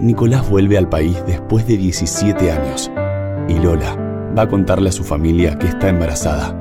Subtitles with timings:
[0.00, 2.88] Nicolás vuelve al país después de 17 años
[3.48, 3.96] y Lola
[4.36, 6.56] va a contarle a su familia que está embarazada.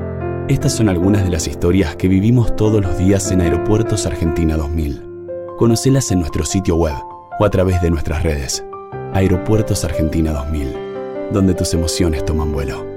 [0.48, 5.04] Estas son algunas de las historias que vivimos todos los días en Aeropuertos Argentina 2000.
[5.56, 6.96] Conocelas en nuestro sitio web
[7.40, 8.66] o a través de nuestras redes.
[9.14, 10.74] Aeropuertos Argentina 2000,
[11.32, 12.97] donde tus emociones toman vuelo.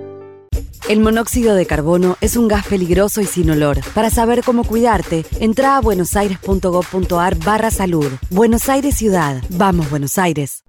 [0.91, 3.79] El monóxido de carbono es un gas peligroso y sin olor.
[3.95, 8.11] Para saber cómo cuidarte, entra a buenosaires.gov.ar barra salud.
[8.29, 9.41] Buenos Aires Ciudad.
[9.51, 10.65] Vamos, Buenos Aires.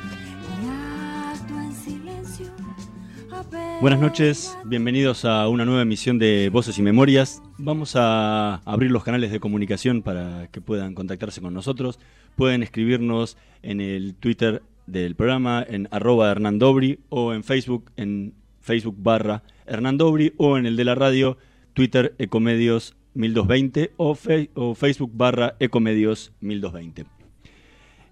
[3.81, 7.41] Buenas noches, bienvenidos a una nueva emisión de Voces y Memorias.
[7.57, 11.99] Vamos a abrir los canales de comunicación para que puedan contactarse con nosotros.
[12.35, 18.35] Pueden escribirnos en el Twitter del programa, en arroba Hernán Dobri, o en Facebook, en
[18.59, 21.37] Facebook barra Hernán Dobri, o en el de la radio,
[21.73, 24.17] Twitter Ecomedios 1220 o,
[24.53, 27.05] o Facebook barra Ecomedios 1220.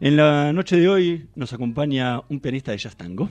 [0.02, 3.30] En la noche de hoy nos acompaña un pianista de jazz tango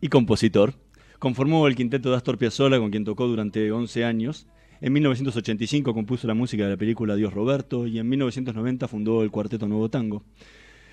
[0.00, 0.74] y compositor.
[1.18, 4.46] Conformó el quinteto de Astor Piazzolla, con quien tocó durante 11 años.
[4.80, 9.30] En 1985 compuso la música de la película Dios Roberto y en 1990 fundó el
[9.30, 10.22] Cuarteto Nuevo Tango.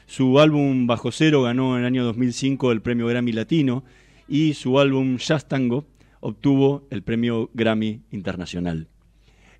[0.05, 3.83] Su álbum Bajo Cero ganó en el año 2005 el premio Grammy Latino
[4.27, 5.85] y su álbum Jazz Tango
[6.21, 8.87] obtuvo el premio Grammy Internacional.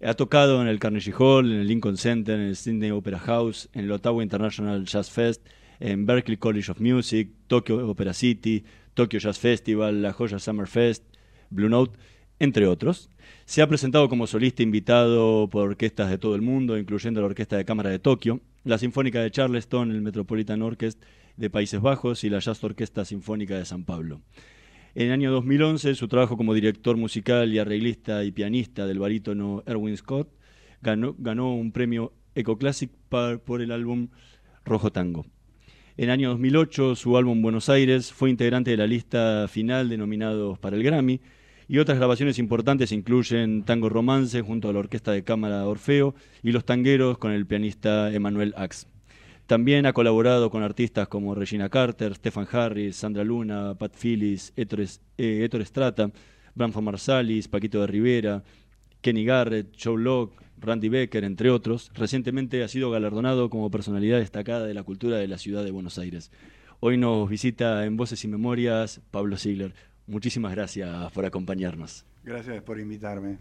[0.01, 3.69] Ha tocado en el Carnegie Hall, en el Lincoln Center, en el Sydney Opera House,
[3.73, 5.45] en el Ottawa International Jazz Fest,
[5.79, 11.03] en Berklee College of Music, Tokyo Opera City, Tokyo Jazz Festival, La Joya Summer Fest,
[11.49, 11.97] Blue Note,
[12.39, 13.09] entre otros.
[13.45, 17.57] Se ha presentado como solista invitado por orquestas de todo el mundo, incluyendo la Orquesta
[17.57, 22.29] de Cámara de Tokio, la Sinfónica de Charleston, el Metropolitan Orchestra de Países Bajos y
[22.29, 24.21] la Jazz Orquesta Sinfónica de San Pablo.
[24.95, 29.63] En el año 2011, su trabajo como director musical y arreglista y pianista del barítono
[29.65, 30.29] Erwin Scott
[30.81, 34.09] ganó, un premio Ecoclassic por el álbum
[34.65, 35.25] Rojo Tango.
[35.95, 40.57] En año 2008, su álbum Buenos Aires fue integrante de la lista final de nominados
[40.57, 41.21] para el Grammy,
[41.67, 46.51] y otras grabaciones importantes incluyen Tango Romance junto a la Orquesta de Cámara Orfeo y
[46.51, 48.87] Los Tangueros con el pianista Emanuel Ax.
[49.45, 54.85] También ha colaborado con artistas como Regina Carter, Stefan Harris, Sandra Luna, Pat Phillips, Héctor,
[55.19, 56.11] eh, Estrata,
[56.55, 58.43] Branfo Marsalis, Paquito de Rivera,
[59.03, 61.91] Kenny Garrett, Joe Locke, Randy Becker, entre otros.
[61.93, 65.99] Recientemente ha sido galardonado como personalidad destacada de la cultura de la ciudad de Buenos
[65.99, 66.31] Aires.
[66.79, 69.73] Hoy nos visita en Voces y Memorias Pablo Ziegler.
[70.07, 72.05] Muchísimas gracias por acompañarnos.
[72.23, 73.39] Gracias por invitarme.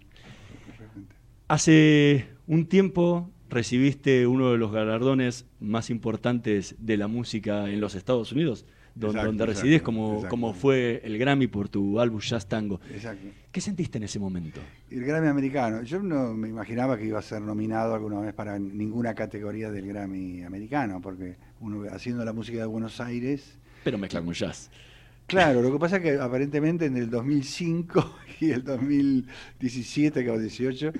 [1.46, 7.94] Hace un tiempo recibiste uno de los galardones más importantes de la música en los
[7.94, 8.66] Estados Unidos,
[8.96, 12.80] donde, residís, como, como, fue el Grammy por tu álbum Jazz Tango.
[12.92, 13.28] Exacto.
[13.52, 14.62] ¿Qué sentiste en ese momento?
[14.90, 15.82] El Grammy americano.
[15.82, 19.86] Yo no me imaginaba que iba a ser nominado alguna vez para ninguna categoría del
[19.86, 23.58] Grammy americano, porque uno haciendo la música de Buenos Aires.
[23.84, 24.70] Pero mezcla con jazz.
[25.26, 30.92] Claro, lo que pasa es que aparentemente en el 2005 y el 2017, que 18,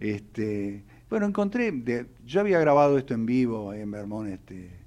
[0.00, 4.79] este, bueno, encontré, de, yo había grabado esto en vivo en Vermont, este,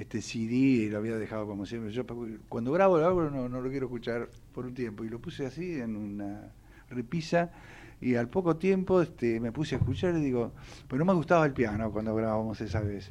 [0.00, 1.92] este CD, lo había dejado como siempre.
[1.92, 2.04] Yo
[2.48, 5.80] cuando grabo algo no, no lo quiero escuchar por un tiempo, y lo puse así
[5.80, 6.52] en una
[6.90, 7.50] repisa,
[8.00, 10.52] y al poco tiempo este, me puse a escuchar y digo,
[10.86, 13.10] pero no me gustaba el piano cuando grabábamos esa vez.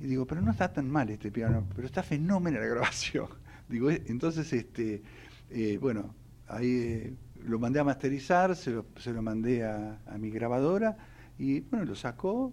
[0.00, 3.28] Y digo, pero no está tan mal este piano, pero está fenómeno la grabación.
[3.68, 5.02] digo, eh, entonces, este,
[5.50, 6.14] eh, bueno,
[6.48, 7.14] ahí eh,
[7.44, 10.96] lo mandé a masterizar, se lo, se lo mandé a, mi grabadora
[11.38, 12.52] y bueno, lo sacó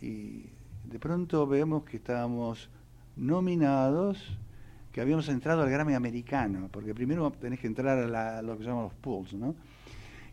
[0.00, 0.44] y
[0.84, 2.70] de pronto vemos que estábamos
[3.20, 4.38] nominados,
[4.92, 8.64] que habíamos entrado al Grammy americano, porque primero tenés que entrar a, la, lo que
[8.64, 9.54] llaman los pools, ¿no?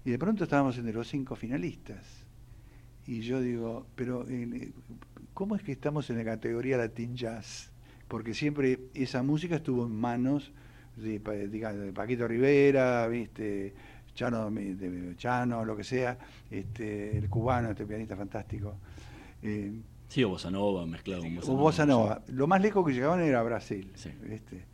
[0.05, 2.25] Y de pronto estábamos entre los cinco finalistas.
[3.05, 4.25] Y yo digo, pero
[5.33, 7.71] ¿cómo es que estamos en la categoría Latin Jazz?
[8.07, 10.51] Porque siempre esa música estuvo en manos
[10.95, 13.73] de, de Paquito Rivera, ¿viste?
[14.13, 14.51] Chano,
[15.17, 16.17] Chano, lo que sea,
[16.49, 18.75] este, el cubano, este pianista fantástico.
[19.43, 19.71] Eh,
[20.07, 22.21] sí, o Bossa Nova, mezclado con Bossa, o Bossa Nova.
[22.27, 23.91] Lo más lejos que llegaban era Brasil.
[23.95, 24.11] Sí.
[24.21, 24.65] ¿viste?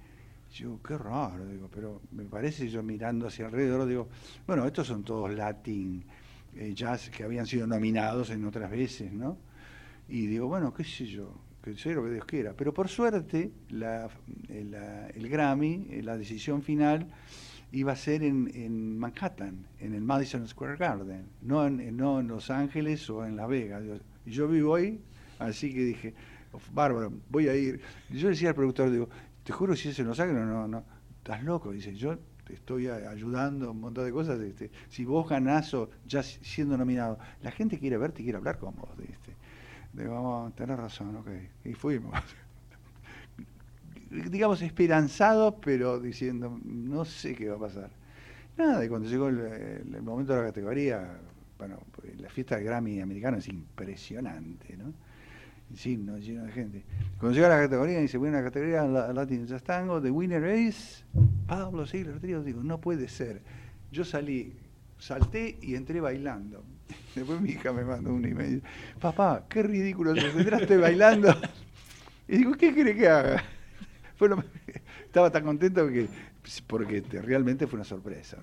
[0.54, 4.08] Yo, qué raro, digo, pero me parece yo mirando hacia alrededor, digo,
[4.46, 6.04] bueno, estos son todos latin
[6.56, 9.38] eh, jazz que habían sido nominados en otras veces, ¿no?
[10.08, 11.34] Y digo, bueno, qué sé yo,
[11.64, 12.54] que sé lo que Dios quiera.
[12.56, 14.08] Pero por suerte, la,
[14.50, 14.76] el,
[15.16, 17.08] el, Grammy, eh, la decisión final,
[17.72, 22.28] iba a ser en, en, Manhattan, en el Madison Square Garden, no en, no en
[22.28, 23.84] Los Ángeles o en Las Vegas.
[24.28, 25.02] Yo vivo ahí,
[25.46, 26.14] así que dije,
[26.74, 27.82] bárbaro, voy a ir.
[28.10, 29.10] Y yo decía al productor, digo,
[29.44, 30.84] te juro, si es en Los Ángeles, no, no,
[31.18, 31.72] estás loco.
[31.72, 34.40] Dice, yo te estoy ayudando un montón de cosas.
[34.40, 38.58] Este, si vos ganás o ya siendo nominado, la gente quiere verte y quiere hablar
[38.58, 38.90] con vos.
[39.00, 39.36] Este.
[39.94, 41.30] Digo, tener razón, ok.
[41.66, 42.14] Y fuimos.
[44.10, 47.92] Digamos, esperanzados, pero diciendo, no sé qué va a pasar.
[48.58, 51.20] Nada, y cuando llegó el, momento de la categoría,
[51.58, 54.94] bueno, pues, la fiesta del Grammy americano es impresionante, ¿no?
[55.76, 56.84] Sí, no, lleno de gente.
[57.20, 61.04] Cuando llega la categoría, dice, bueno, la categoría Latin Jazz Tango, the winner is
[61.48, 62.44] Pablo Sigler Trío.
[62.44, 63.42] Digo, no puede ser.
[63.92, 64.54] Yo salí,
[64.98, 66.64] salté y entré bailando.
[67.16, 68.62] Después mi hija me mandó un email.
[69.00, 71.34] Papá, qué ridículo, te entraste bailando.
[72.26, 73.44] Y digo, ¿qué quiere que haga?
[75.06, 76.08] estaba tan contento que,
[76.68, 78.38] porque realmente fue una sorpresa.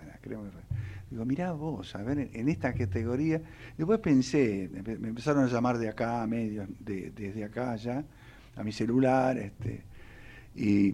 [1.11, 3.43] Digo, mirá vos, a ver, en, esta categoría.
[3.76, 8.05] Después pensé, me empezaron a llamar de acá, medios, de, desde acá ya,
[8.56, 9.82] a mi celular, este,
[10.55, 10.93] y,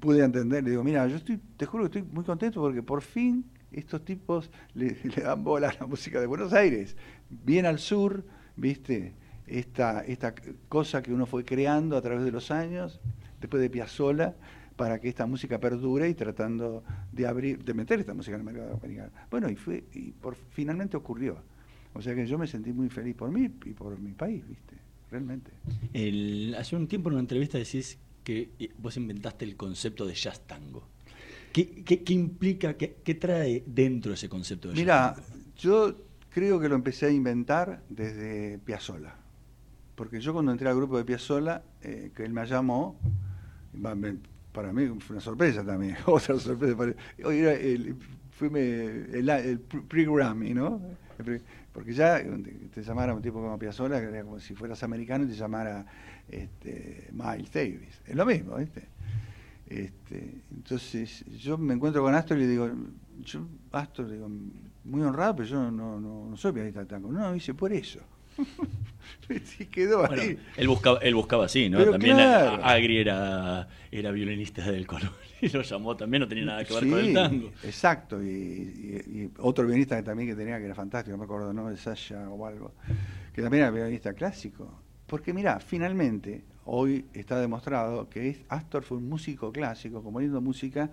[0.00, 0.64] pude entender.
[0.64, 4.04] Le digo, mira, yo estoy, te juro que estoy muy contento porque por fin estos
[4.04, 6.96] tipos le, dan bola a la música de Buenos Aires.
[7.30, 8.24] Bien al sur,
[8.56, 9.14] ¿viste?
[9.46, 10.34] Esta, esta
[10.68, 13.00] cosa que uno fue creando a través de los años,
[13.40, 14.34] después de Piazzolla,
[14.76, 16.82] para que esta música perdure y tratando
[17.12, 19.12] de abrir, de meter esta música en el mercado americano.
[19.30, 21.38] Bueno, y fue, y por, finalmente ocurrió.
[21.94, 24.76] O sea que yo me sentí muy feliz por mí y por mi país, ¿viste?
[25.10, 25.50] Realmente.
[25.92, 30.40] El, hace un tiempo en una entrevista decís que vos inventaste el concepto de jazz
[30.46, 30.88] tango.
[31.52, 35.14] ¿Qué, qué, implica, qué, qué, trae dentro ese concepto de Mira,
[35.58, 35.94] yo
[36.30, 39.16] creo que lo empecé a inventar desde Piazzola.
[39.94, 42.98] Porque yo cuando entré al grupo de Piazzola, eh, que él me llamó,
[44.52, 46.76] para mí fue una sorpresa también, otra sorpresa.
[47.24, 47.96] Hoy era el,
[48.40, 50.80] el, el pre-Grammy, ¿no?
[51.72, 52.22] Porque ya
[52.74, 55.86] te llamara un tipo como Piazzola, que era como si fueras americano y te llamara
[56.28, 58.00] este, Miles Davis.
[58.06, 58.88] Es lo mismo, ¿viste?
[59.66, 62.70] Este, entonces yo me encuentro con Astor y le digo,
[63.20, 64.28] yo, Astor, digo,
[64.84, 67.10] muy honrado, pero yo no, no, no soy pianista tango.
[67.10, 68.00] No, dice, por eso.
[69.58, 70.38] y quedó ahí.
[70.56, 71.84] Él buscaba, él buscaba así, ¿no?
[71.90, 75.10] también Agri era, era violinista del color
[75.40, 77.50] y lo llamó también, no tenía nada que ver con el tango.
[77.64, 81.52] Exacto, y, y, otro violinista que también que tenía que era fantástico, no me acuerdo,
[81.52, 81.68] ¿no?
[81.68, 82.72] De Sasha o algo,
[83.32, 84.82] que también era violinista clásico.
[85.06, 90.90] Porque mira, finalmente, hoy está demostrado que Astor fue un músico clásico, componiendo música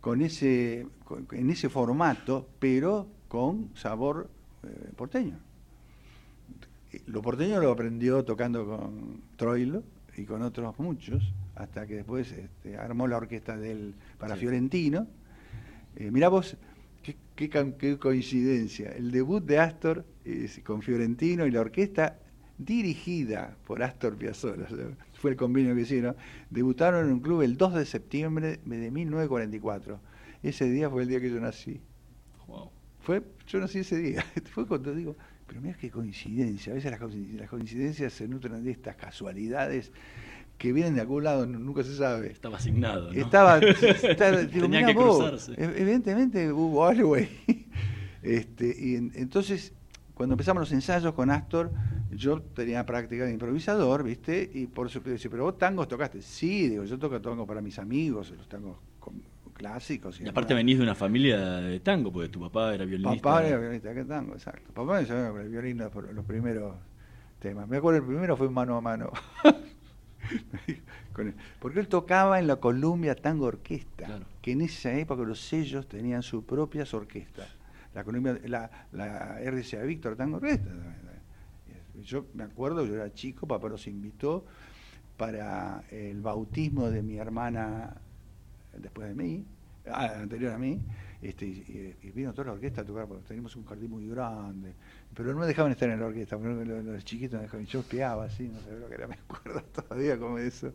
[0.00, 0.86] con ese,
[1.32, 4.30] en ese formato, pero con sabor
[4.62, 5.38] eh, porteño.
[7.08, 9.82] Lo porteño lo aprendió tocando con Troilo
[10.14, 15.06] y con otros muchos, hasta que después este, armó la orquesta del, para Fiorentino.
[15.96, 16.58] Eh, mirá vos,
[17.02, 18.90] qué, qué, coincidencia.
[18.90, 20.04] El debut de Astor
[20.64, 22.18] con Fiorentino y la orquesta
[22.58, 24.66] dirigida por Astor Piazzolla,
[25.14, 26.14] fue el convenio que hicieron,
[26.50, 29.98] debutaron en un club el 2 de septiembre de 1944.
[30.42, 31.80] Ese día fue el día que yo nací.
[33.00, 34.22] Fue, yo nací ese día.
[34.52, 35.16] Fue cuando digo,
[35.48, 36.72] pero mira qué coincidencia.
[36.72, 39.90] A veces las, coincidencias se nutren de estas casualidades
[40.58, 42.30] que vienen de algún lado, nunca se sabe.
[42.30, 43.10] Estaba asignado.
[43.12, 43.18] ¿no?
[43.18, 43.58] Estaba,
[44.08, 45.52] estaba digo, Tenía que vos, cruzarse.
[45.60, 47.28] e- evidentemente hubo algo ahí.
[48.20, 49.72] Este, y en- entonces,
[50.12, 51.70] cuando empezamos los ensayos con Astor,
[52.10, 54.50] yo tenía práctica de improvisador, ¿viste?
[54.52, 56.20] Y por eso dice, pero vos tangos tocaste.
[56.20, 59.22] Sí, digo, yo toco tangos para mis amigos, los tangos con-
[59.58, 60.18] clásicos.
[60.20, 63.22] Y aparte venís de una familia de tango, porque tu papá era violinista.
[63.22, 64.32] Papá era violinista, ¿qué tango?
[64.32, 64.72] Exacto.
[64.72, 66.76] Papá me enseñó con el violín los, los primeros
[67.38, 67.68] temas.
[67.68, 69.12] Me acuerdo el primero fue mano a mano.
[71.58, 76.22] Porque él tocaba en la Columbia Tango Orquesta, que en esa época los sellos tenían
[76.22, 77.48] sus propias orquestas.
[77.94, 80.70] La Columbia, la, la RCA Víctor Tango Orquesta.
[82.04, 84.44] Yo me acuerdo, yo era chico, papá los invitó
[85.16, 87.96] para el bautismo de mi hermana
[88.80, 89.44] después de mí,
[89.90, 90.80] ah, anterior a mí,
[91.22, 94.74] este, y, y vino toda la orquesta a tocar, porque teníamos un jardín muy grande,
[95.14, 97.80] pero no me dejaban estar en la orquesta, porque los, los chiquitos me dejaban, yo
[97.80, 100.72] espiaba así, no sé lo que era, me acuerdo todavía como eso.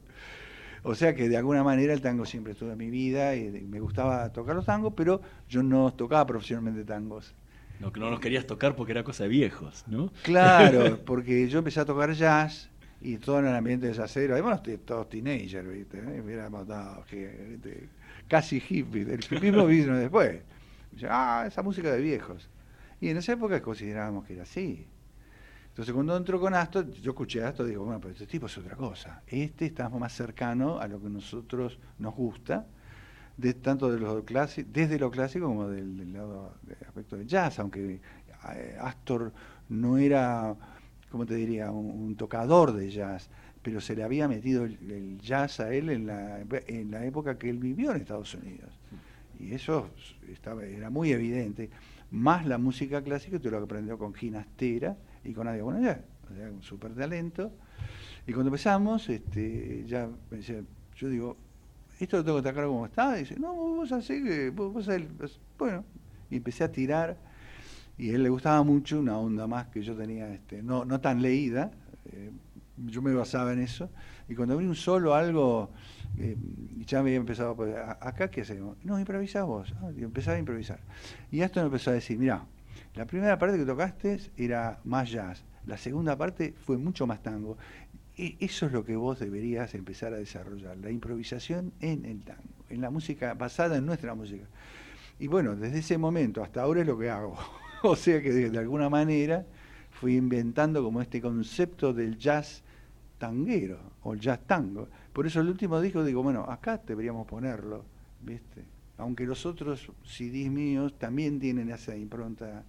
[0.84, 3.80] O sea que de alguna manera el tango siempre estuvo en mi vida y me
[3.80, 7.34] gustaba tocar los tangos, pero yo no tocaba profesionalmente tangos.
[7.80, 10.12] No, que no los querías tocar porque era cosa de viejos, ¿no?
[10.24, 12.70] Claro, porque yo empecé a tocar jazz
[13.04, 15.98] y todo en el ambiente de jazzero, además todos teenagers, ¿viste?
[16.00, 16.24] ¿Eh?
[16.28, 16.66] Éramos
[17.06, 17.90] que, ¿viste?
[18.28, 20.42] casi hippies, el hippismo vino después.
[20.92, 22.50] Dice, ah, esa música de viejos.
[23.02, 24.88] Y en esa época considerábamos que era así.
[25.68, 28.46] Entonces cuando entró con Astor, yo escuché a Astor y digo, bueno, pero este tipo
[28.46, 29.24] es otra cosa.
[29.28, 32.68] Este está más cercano a lo que nosotros nos gusta,
[33.36, 37.28] de, tanto de lo clásico, desde lo clásico como del, del lado del aspecto del
[37.28, 38.00] jazz, aunque
[38.56, 39.34] eh, Astor
[39.70, 40.56] no era,
[41.14, 43.30] ¿cómo te diría?, un, tocador de jazz,
[43.62, 47.52] pero se le había metido el, jazz a él en la, en la época que
[47.52, 48.72] él vivió en Estados Unidos.
[49.40, 49.92] Y eso
[50.28, 51.70] estaba, era muy evidente.
[52.10, 56.36] Más la música clásica, tú lo que aprendió con Ginastera y con Nadia Bonayá, o
[56.36, 57.52] sea, un súper talento.
[58.26, 60.64] Y cuando empezamos, este, ya me decía,
[60.96, 61.38] yo digo,
[62.00, 63.18] esto lo tengo que tocar como está.
[63.18, 65.86] Y dice, no, vos así que, vos, vos, bueno.
[66.32, 67.16] Y empecé a tirar,
[67.98, 71.00] y a él le gustaba mucho una onda más que yo tenía, este, no, no
[71.00, 71.72] tan leída.
[72.12, 72.32] Eh,
[72.78, 73.90] yo me basaba en eso.
[74.28, 75.70] Y cuando abrí un solo algo,
[76.18, 76.36] eh,
[76.86, 78.78] ya me había empezado, pues, ¿acá qué hacemos?
[78.84, 79.74] No, improvisás vos.
[79.82, 80.80] Ah, y empezaba a improvisar.
[81.32, 82.46] Y esto me empezó a decir, mira,
[82.96, 87.58] la primera parte que tocaste era más jazz, la segunda parte fue mucho más tango.
[88.16, 92.44] Y eso es lo que vos deberías empezar a desarrollar, la improvisación en el tango,
[92.70, 94.46] en la música basada en nuestra música.
[95.20, 97.38] Y bueno, desde ese momento hasta ahora es lo que hago.
[97.86, 99.46] o sea que de, alguna manera
[99.92, 102.64] fui inventando como este concepto del jazz
[103.18, 104.88] tanguero o jazz tango.
[105.12, 107.84] Por eso el último disco digo, bueno, acá deberíamos ponerlo,
[108.22, 108.64] ¿viste?
[108.98, 112.64] Aunque los otros CDs míos también tienen esa impronta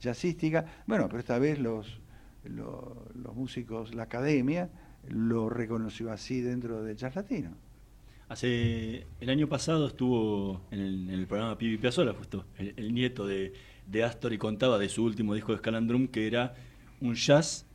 [0.00, 2.00] jazzística, bueno, pero esta vez los,
[2.44, 4.68] los, músicos, la academia,
[5.08, 7.52] lo reconoció así dentro del jazz latino.
[8.28, 13.26] Hace el año pasado estuvo en el, en el programa Pibi Piazzolla, justo el nieto
[13.26, 13.54] de,
[13.88, 16.54] de, Astor y contaba de su último disco de Scalandrum que era
[17.00, 17.66] un jazz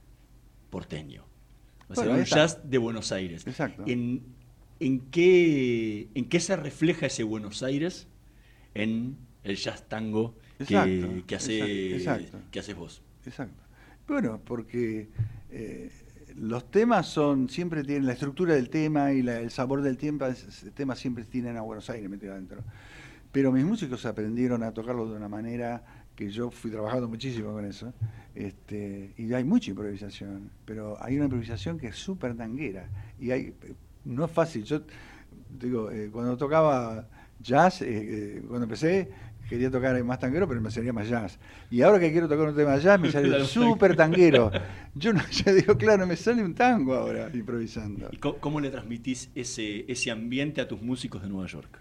[0.70, 1.25] porteño.
[1.89, 3.46] O sea, bueno, un jazz de Buenos Aires.
[3.46, 3.84] Exacto.
[3.86, 4.24] ¿En,
[4.79, 8.08] en, qué, ¿En qué se refleja ese Buenos Aires
[8.74, 12.39] en el jazz tango que, que, hace, exacto.
[12.51, 13.01] que haces vos?
[13.25, 13.63] Exacto.
[14.08, 15.10] Bueno, porque
[15.51, 15.91] eh,
[16.36, 20.27] los temas son, siempre tienen la estructura del tema y la, el sabor del tema,
[20.27, 22.63] el tema siempre tienen a Buenos Aires metido adentro.
[23.32, 27.65] Pero mis músicos aprendieron a tocarlo de una manera que yo fui trabajando muchísimo con
[27.65, 27.93] eso,
[28.36, 32.88] este, y hay mucha improvisación, pero hay una improvisación que es súper tanguera,
[33.20, 33.53] y hay,
[34.05, 34.82] no es fácil, yo
[35.50, 37.08] digo, eh, cuando tocaba
[37.39, 39.10] jazz, eh, eh, cuando empecé,
[39.48, 41.38] quería tocar más tanguero, pero me salía más jazz.
[41.70, 44.51] Y ahora que quiero tocar un tema jazz, me sale súper tanguero.
[44.96, 48.10] Yo no, ya digo, claro, me sale un tango ahora improvisando.
[48.12, 51.79] ¿Y cómo, cómo le transmitís ese, ese ambiente a tus músicos de Nueva York?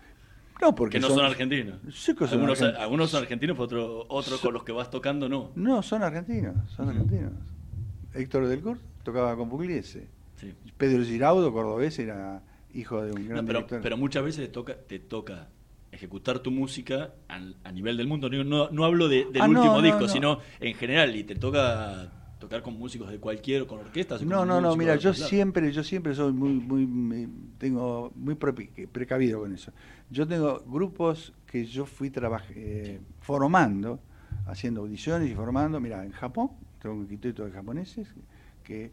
[0.62, 1.80] No, porque que no son, son argentinos.
[1.92, 2.82] Sí que son algunos, argentinos.
[2.82, 5.50] algunos son argentinos, pero otros otro con los que vas tocando no.
[5.56, 6.92] No, son argentinos, son uh -huh.
[6.92, 7.32] argentinos.
[8.14, 10.06] Héctor del Court tocaba con Pugliese.
[10.36, 10.54] Sí.
[10.76, 12.42] Pedro Giraudo, cordobés, era
[12.74, 13.80] hijo de un gran no, pero, director.
[13.82, 15.48] pero muchas veces te toca, te toca
[15.90, 18.30] ejecutar tu música a, a nivel del mundo.
[18.30, 20.08] No, no, no hablo de, del Ah, último disco, no.
[20.08, 22.10] sino en general, y te toca
[22.42, 24.20] tocar con músicos de cualquier, con orquestas.
[24.22, 28.12] No, con no, no, mira, de yo siempre, yo siempre soy muy, muy, me- tengo
[28.16, 29.72] muy precavido con eso.
[30.10, 34.00] Yo tengo grupos que yo fui trabaj- eh, formando,
[34.46, 38.12] haciendo audiciones y formando, mira, en Japón, tengo un quinteto de japoneses
[38.64, 38.90] que eh,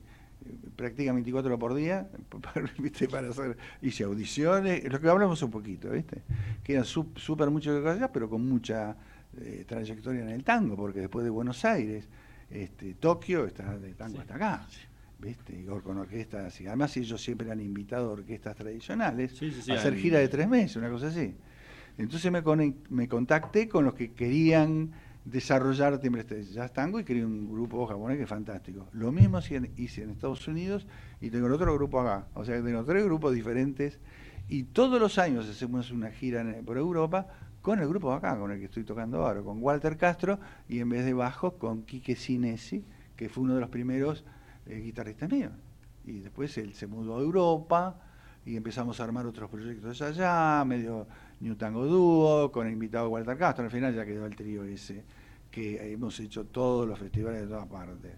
[0.76, 2.08] practican 24 horas por día,
[2.54, 3.08] para, ¿viste?
[3.08, 6.22] para hacer, hice audiciones, lo que hablamos un poquito, ¿viste?
[6.64, 8.96] Que eran súper mucho que allá, pero con mucha
[9.42, 12.08] eh, trayectoria en el tango, porque después de Buenos Aires,
[12.50, 14.68] este, Tokio está de tango hasta acá.
[15.20, 15.54] ¿viste?
[15.60, 19.76] Y con orquestas, y además ellos siempre han invitado orquestas tradicionales Sí, sí, sí, a
[19.76, 21.36] hacer gira de tres meses, una cosa así.
[21.98, 24.92] Entonces me, conec- me contacté con los que querían
[25.26, 28.88] desarrollar timbre este jazz tango y quería un grupo japonés que es fantástico.
[28.94, 30.88] Lo mismo hice en, hice en Estados Unidos
[31.20, 32.28] y tengo el otro grupo acá.
[32.34, 34.00] O sea tengo tres grupos diferentes
[34.48, 37.28] y todos los años hacemos una gira en- por Europa
[37.70, 40.90] con el grupo acá, con el que estoy tocando ahora, con Walter Castro y en
[40.90, 42.84] vez de bajo con Quique Sinesi,
[43.16, 44.26] que fue uno de los primeros
[44.66, 45.52] eh, guitarristas míos.
[46.04, 47.96] Y después él se mudó a Europa
[48.44, 51.06] y empezamos a armar otros proyectos allá, medio
[51.42, 53.66] New Tango Dúo, con el invitado Walter Castro.
[53.66, 55.04] Al final ya quedó el trío ese,
[55.52, 58.14] que hemos hecho todos los festivales de todas partes.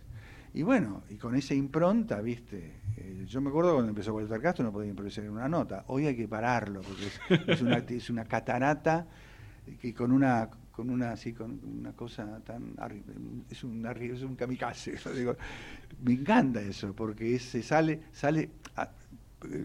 [0.53, 4.63] Y bueno, y con esa impronta, viste, Eh, yo me acuerdo cuando empezó Walter Castro
[4.63, 5.84] no podía improvisar en una nota.
[5.88, 9.08] Hoy hay que pararlo, porque es, una catarata
[9.78, 12.74] que con una con una así con una cosa tan
[13.50, 15.36] es un es un kamikaze digo,
[16.04, 18.90] me encanta eso porque se sale sale a-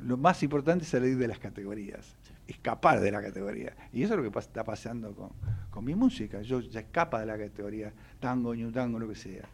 [0.04, 2.16] lo más importante es salir de las categorías
[2.48, 3.74] escapar de la categoría.
[3.92, 5.30] Y eso es lo que pas- está pasando con,
[5.70, 9.48] con mi música yo ya escapa de la categoría tango new tango lo que sea.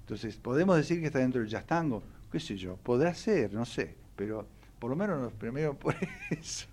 [0.00, 3.64] Entonces podemos decir que está dentro del jazz tango qué sé yo podrá ser no
[3.64, 4.46] sé pero
[4.84, 5.96] por lo menos nos premiamos por
[6.28, 6.66] eso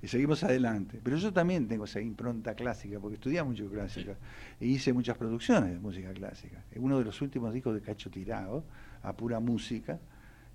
[0.00, 1.00] y seguimos adelante.
[1.02, 4.14] Pero yo también tengo esa impronta clásica, porque estudié mucho clásica
[4.60, 6.62] e hice muchas producciones de música clásica.
[6.76, 8.62] Uno de los últimos discos de Cacho Tirado,
[9.02, 9.98] a pura música,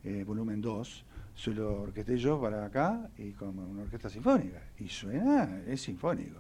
[0.06, 4.62] eh, volumen 2, se lo orquesté yo para acá y con una orquesta sinfónica.
[4.80, 6.40] Y suena, es sinfónico.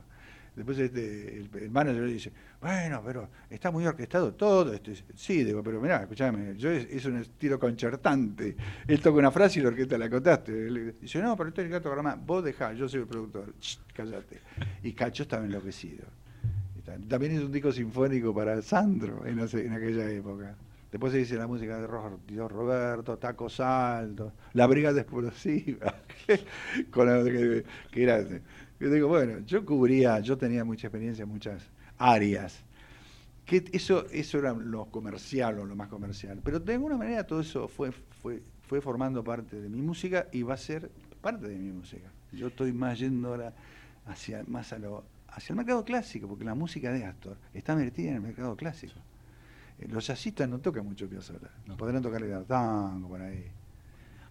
[0.55, 4.73] Después este, el, el manager le dice, bueno, pero está muy orquestado todo.
[4.73, 4.91] esto".
[5.15, 8.55] sí, pero mirá, escuchame, yo es, es un estilo concertante.
[8.85, 10.93] Él toca una frase y la orquesta la contaste.
[10.99, 12.25] Dice, no, pero hay que tocar más.
[12.25, 13.53] Vos dejá, yo soy el productor.
[13.59, 14.39] Shh, cállate.
[14.83, 16.05] Y Cacho estaba enloquecido.
[17.07, 20.55] También hizo un disco sinfónico para Sandro en, aquella época.
[20.91, 25.95] Después se dice la música de Roberto, Tacos Altos, La Brigada Explosiva,
[26.91, 28.41] con la, que, que.
[28.81, 31.61] Yo digo, bueno, yo cubría, yo tenía mucha experiencia en muchas
[31.99, 32.63] áreas.
[33.45, 36.41] Que eso, eso era lo comercial o lo más comercial.
[36.43, 40.41] Pero de alguna manera todo eso fue, fue, fue formando parte de mi música y
[40.41, 40.89] va a ser
[41.21, 42.11] parte de mi música.
[42.31, 43.53] Yo estoy más yendo ahora
[44.07, 48.09] hacia, más a lo, hacia el mercado clásico, porque la música de Astor está metida
[48.09, 48.95] en el mercado clásico.
[49.77, 51.51] Eh, Los jazzistas no tocan mucho Piazzolla.
[51.77, 53.45] Podrán tocar el tango por ahí.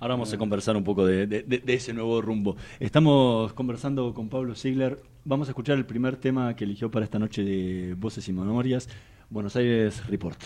[0.00, 2.56] Ahora vamos a conversar un poco de, de- de- de ese nuevo rumbo.
[2.80, 4.98] Estamos conversando con Pablo Ziegler.
[5.24, 8.88] Vamos a escuchar el primer tema que eligió para esta noche de Voces y Memorias,
[9.28, 10.40] Buenos Aires Report.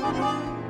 [0.00, 0.69] Música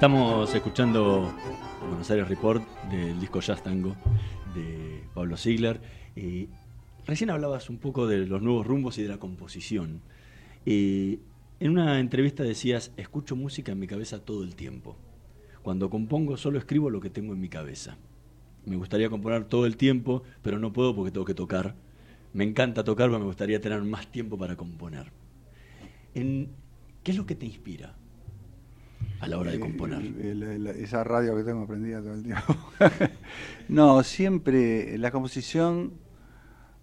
[0.00, 1.30] Estamos escuchando
[1.86, 3.94] Buenos Aires Report del disco Jazz Tango
[4.54, 5.78] de Pablo Ziegler.
[6.16, 6.48] Eh,
[7.04, 10.00] recién hablabas un poco de los nuevos rumbos y de la composición.
[10.64, 11.18] Eh,
[11.60, 14.96] en una entrevista decías, escucho música en mi cabeza todo el tiempo.
[15.60, 17.98] Cuando compongo solo escribo lo que tengo en mi cabeza.
[18.64, 21.74] Me gustaría componer todo el tiempo, pero no puedo porque tengo que tocar.
[22.32, 25.12] Me encanta tocar, pero me gustaría tener más tiempo para componer.
[26.14, 26.48] ¿Qué
[27.04, 27.99] es lo que te inspira
[29.20, 30.02] a la hora de componer?
[30.78, 32.56] esa radio que tengo prendida todo el tiempo.
[33.68, 35.92] no, siempre la composición.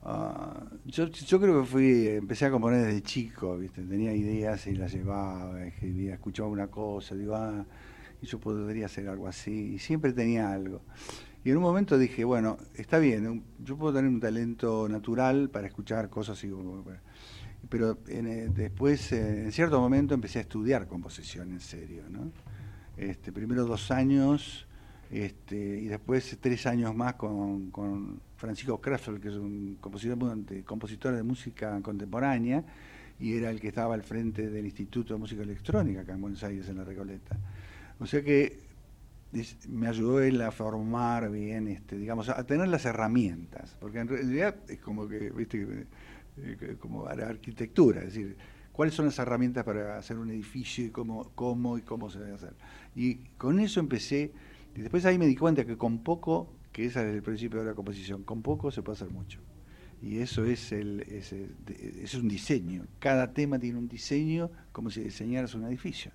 [0.04, 3.82] Ah, yo, yo creo que fui, empecé a componer desde chico, ¿viste?
[3.82, 7.66] tenía ideas y las llevaba, escribía, escuchaba una cosa, digo, ah,
[8.22, 10.82] yo podría hacer algo así, y siempre tenía algo.
[11.44, 15.68] Y en un momento dije, bueno, está bien, yo puedo tener un talento natural para
[15.68, 16.48] escuchar cosas y
[17.70, 22.04] pero eh, después, eh, en cierto momento, empecé a estudiar composición en serio.
[22.10, 22.32] ¿no?
[22.98, 24.68] Este, primero dos años
[25.12, 30.18] este, y después tres años más con, con Francisco Krafel, que es un compositor
[30.66, 32.64] compositor de música contemporánea,
[33.20, 36.44] y era el que estaba al frente del Instituto de Música Electrónica acá en Buenos
[36.44, 37.38] Aires, en La Recoleta.
[38.00, 38.60] O sea que
[39.68, 44.56] me ayudó él a formar bien, este, digamos, a tener las herramientas, porque en realidad
[44.68, 45.88] es como que, viste,
[46.38, 48.38] eh, como la arquitectura, es decir,
[48.72, 52.34] cuáles son las herramientas para hacer un edificio y cómo, cómo y cómo se debe
[52.34, 52.54] hacer.
[52.96, 54.32] Y con eso empecé,
[54.76, 57.66] y después ahí me di cuenta que con poco, que ese es el principio de
[57.66, 59.40] la composición, con poco se puede hacer mucho.
[60.02, 62.86] Y eso es, el, es, es un diseño.
[63.00, 66.12] Cada tema tiene un diseño como si diseñaras un edificio.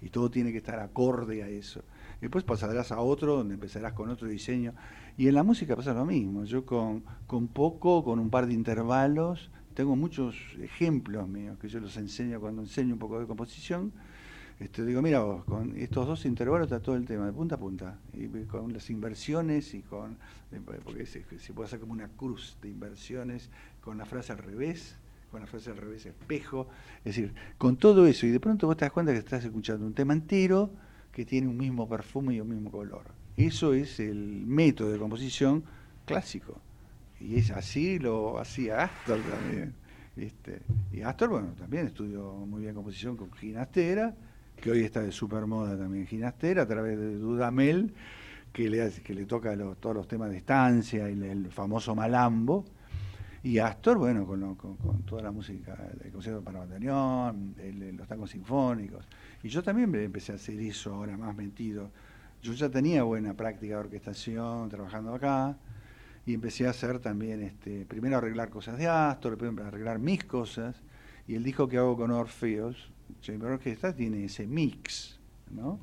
[0.00, 1.82] Y todo tiene que estar acorde a eso.
[2.20, 4.74] Después pasarás a otro, donde empezarás con otro diseño.
[5.18, 6.44] Y en la música pasa lo mismo.
[6.44, 11.78] Yo con, con poco, con un par de intervalos, tengo muchos ejemplos míos que yo
[11.80, 13.92] los enseño cuando enseño un poco de composición.
[14.58, 17.58] Este, digo, mira vos, con estos dos intervalos está todo el tema, de punta a
[17.58, 20.16] punta, y con las inversiones y con,
[20.50, 21.20] eh, porque se,
[21.52, 23.50] puede hacer como una cruz de inversiones,
[23.82, 24.96] con la frase al revés,
[25.30, 26.68] con la frase al revés espejo,
[27.00, 29.86] es decir, con todo eso, y de pronto vos te das cuenta que estás escuchando
[29.86, 30.70] un tema entero
[31.12, 33.04] que tiene un mismo perfume y un mismo color.
[33.36, 35.64] Eso es el método de composición
[36.06, 36.62] clásico.
[37.20, 39.74] Y es así lo hacía Astor también.
[40.16, 40.62] ¿viste?
[40.92, 44.14] Y Astor, bueno, también estudió muy bien composición con Ginastera,
[44.60, 47.92] que hoy está de super moda también Ginastera, a través de Dudamel,
[48.52, 52.64] que le, que le toca todos los temas de estancia y el, famoso Malambo.
[53.42, 57.54] Y Astor, bueno, con, con, toda la música, el concierto para bandoneón,
[57.96, 59.06] los tangos sinfónicos.
[59.42, 61.90] Y yo también empecé a hacer eso ahora más metido.
[62.42, 65.56] Yo ya tenía buena práctica de orquestación trabajando acá
[66.26, 70.74] y empecé a hacer también, este, primero arreglar cosas de Astor, después arreglar mis cosas,
[71.28, 75.18] y el disco que hago con Orfeos, Chamber Orquesta, tiene ese mix,
[75.52, 75.78] ¿no?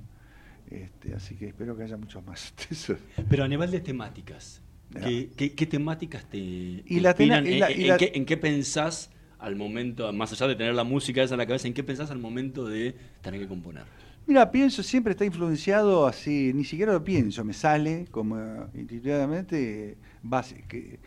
[0.70, 2.54] Este, así que espero que haya muchos más.
[3.30, 7.46] Pero a nivel de temáticas, ¿qué, temáticas te, inspiran?
[7.48, 11.68] ¿En, qué, pensás al momento, más allá de tener la música esa en la cabeza,
[11.68, 13.84] en qué pensás al momento de tener que componer?
[14.26, 20.64] Mira, pienso siempre está influenciado así, ni siquiera lo pienso, me sale como intuitivamente base,
[20.68, 21.00] que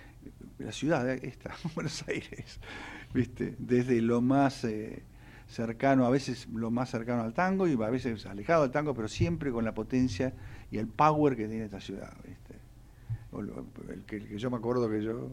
[0.59, 2.61] la ciudad esta, Buenos Aires,
[3.12, 3.55] ¿viste?
[3.59, 5.02] Desde lo más eh,
[5.48, 9.09] cercano, a veces lo más cercano al tango y a veces alejado del tango, pero
[9.09, 10.35] siempre con la potencia
[10.70, 12.55] y el power que tiene esta ciudad, ¿viste?
[13.92, 15.31] el, que, el que yo me acuerdo que yo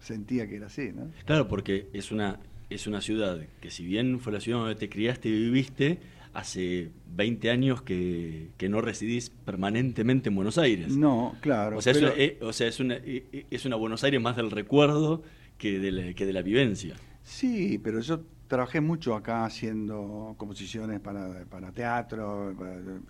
[0.00, 1.10] sentía que era así, ¿no?
[1.24, 2.38] Claro, porque es una
[2.70, 6.00] es una ciudad que si bien fue la ciudad donde te criaste y viviste,
[6.32, 10.96] hace 20 años que, no residís permanentemente en Buenos Aires.
[10.96, 11.78] No, claro.
[11.78, 14.20] O sea, es, una, eh, o sea es, una, eh, eh, es una Buenos Aires
[14.20, 15.22] más del recuerdo
[15.56, 16.94] que de la, que de la vivencia.
[17.22, 22.54] Sí, pero yo trabajé mucho acá haciendo composiciones para, para teatro,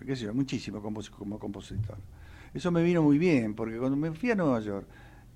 [0.05, 1.97] qué sé yo, muchísimo como, como compositor.
[2.53, 4.87] Eso me vino muy bien, porque cuando me fui a Nueva York,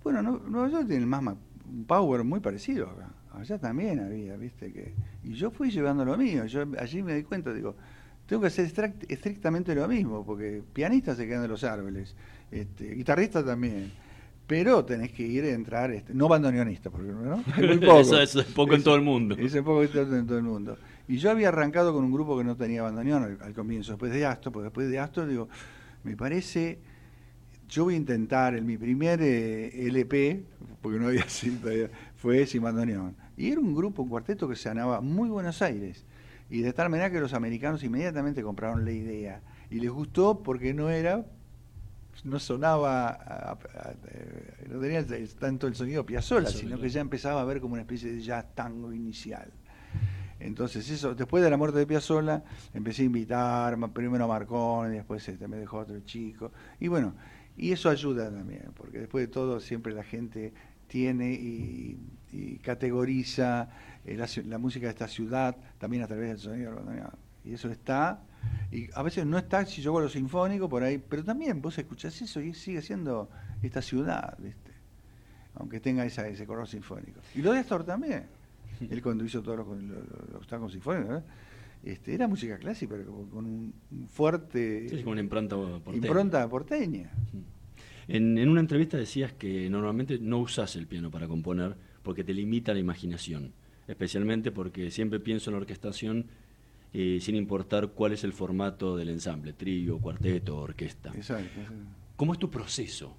[0.04, 1.22] bueno, Nueva York tiene más
[1.66, 4.94] un power muy parecido acá allá también había, viste que.
[5.24, 7.76] Y yo fui llevando lo mío, yo allí me di cuenta, digo,
[8.26, 8.72] tengo que hacer
[9.08, 12.16] estrictamente lo mismo, porque pianistas se quedan de los árboles,
[12.52, 13.92] este, guitarristas también.
[14.46, 17.44] Pero tenés que ir a entrar, este, no bandoneonista, porque ¿no?
[17.58, 18.00] muy poco.
[18.00, 19.36] eso, es poco en todo el mundo.
[19.38, 20.78] Eso es poco en todo el mundo.
[21.08, 24.26] Y yo había arrancado con un grupo que no tenía bandoneón al, comienzo, después de
[24.26, 25.48] Astor, pues después de Astor digo,
[26.04, 26.80] me parece
[27.70, 30.44] yo voy a intentar, en mi primer eh, LP,
[30.82, 33.16] porque no había sido todavía, fue Sin Bandoneón.
[33.38, 36.06] Y era un grupo, un cuarteto que se llamaba Muy Buenos Aires.
[36.50, 39.42] Y de tal manera que los americanos inmediatamente compraron la idea.
[39.70, 41.26] Y les gustó porque no era,
[42.24, 43.58] no sonaba,
[44.70, 45.04] no tenía
[45.40, 48.46] tanto el sonido Piazzolla, sino que ya empezaba a ver como una especie de jazz
[48.54, 49.52] tango inicial.
[50.40, 52.44] Entonces, eso, después de la muerte de Piazzolla,
[52.74, 56.52] empecé a invitar, primero a Marconi, después este, me dejó otro chico.
[56.80, 57.14] Y bueno,
[57.56, 60.54] y eso ayuda también, porque después de todo siempre la gente
[60.88, 61.98] tiene y,
[62.34, 63.70] y categoriza
[64.06, 66.82] eh, la, música de esta ciudad también a través del sonido.
[67.46, 68.22] Y eso está,
[68.72, 71.78] y a veces no está si yo hago lo sinfónico por ahí, pero también vos
[71.78, 73.30] escuchás eso y sigue siendo
[73.62, 74.72] esta ciudad, ¿viste?
[75.56, 77.20] aunque tenga esa, ese color sinfónico.
[77.36, 78.24] Y lo de Astor también.
[78.90, 81.26] Él cuando hizo todos los, los, los tangos sinfónicos, ¿verdad?
[81.84, 86.08] este, era música clásica, pero con, un, un fuerte Sí, con una impronta porteña.
[86.08, 87.12] impronta porteña.
[88.08, 92.34] En, en una entrevista decías que normalmente no usas el piano para componer porque te
[92.34, 93.52] limita la imaginación,
[93.88, 96.26] especialmente porque siempre pienso en la orquestación
[96.94, 101.10] eh, sin importar cuál es el formato del ensamble, trío, cuarteto, orquesta.
[101.16, 101.60] Exacto.
[101.60, 101.74] exacto.
[102.16, 103.16] ¿Cómo es tu proceso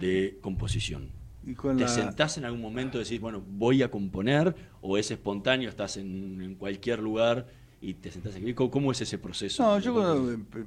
[0.00, 1.08] de composición?
[1.44, 4.54] Y ¿Te la- sentás en algún momento y decís, bueno, voy a componer?
[4.80, 7.46] ¿O es espontáneo, estás en, en cualquier lugar
[7.80, 8.54] y te sentás a escribir?
[8.54, 9.62] ¿Cómo, cómo es ese proceso?
[9.62, 10.64] No, yo cuando empe-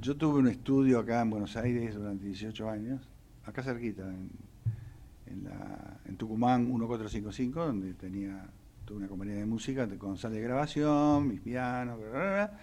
[0.00, 3.02] yo tuve un estudio acá en Buenos Aires durante 18 años,
[3.44, 4.30] acá cerquita, en,
[5.30, 8.50] en, la, Tucumán 1455, donde tenía
[8.84, 12.58] tuve una compañía de música con sala de grabación, mis pianos, bla, bla, bla,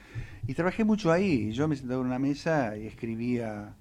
[0.48, 1.52] y trabajé mucho ahí.
[1.52, 3.76] Yo me sentaba en una mesa y escribía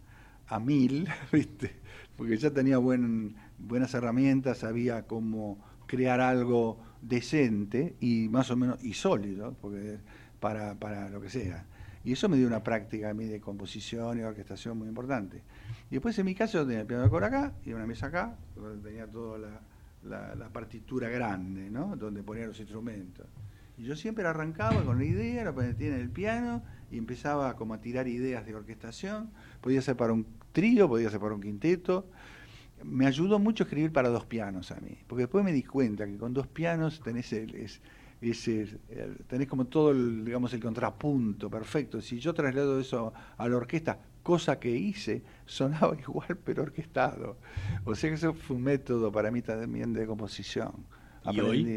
[0.46, 1.72] a mil, ¿viste?
[2.16, 8.82] Porque ya tenía buen, buenas herramientas, sabía cómo crear algo decente y más o menos
[8.84, 9.56] y sólido,
[10.38, 11.64] para, para lo que sea.
[12.04, 15.42] Y eso me dio una práctica a mí de composición y orquestación muy importante.
[15.90, 18.36] Y después en mi caso yo tenía el piano de acá y una mesa acá,
[18.56, 19.38] donde tenía toda
[20.02, 21.96] la, partitura grande, ¿no?
[21.96, 23.26] Donde ponía los instrumentos.
[23.76, 27.74] Y yo siempre arrancaba con la idea, la ponía en el piano y empezaba como
[27.74, 29.30] a tirar ideas de orquestación.
[29.60, 32.08] Podía ser para un trío, podía ser para un quinteto.
[32.82, 36.16] Me ayudó mucho escribir para dos pianos a mí, porque después me di cuenta que
[36.18, 37.70] con dos pianos tenés el-
[39.26, 42.00] tenés como todo el, digamos, el contrapunto perfecto.
[42.00, 47.38] Si yo traslado eso a la orquesta, cosa que hice, sonaba igual pero orquestado.
[47.84, 50.86] O sea que eso fue un método para mí también de composición.
[51.24, 51.72] ¿Y hoy?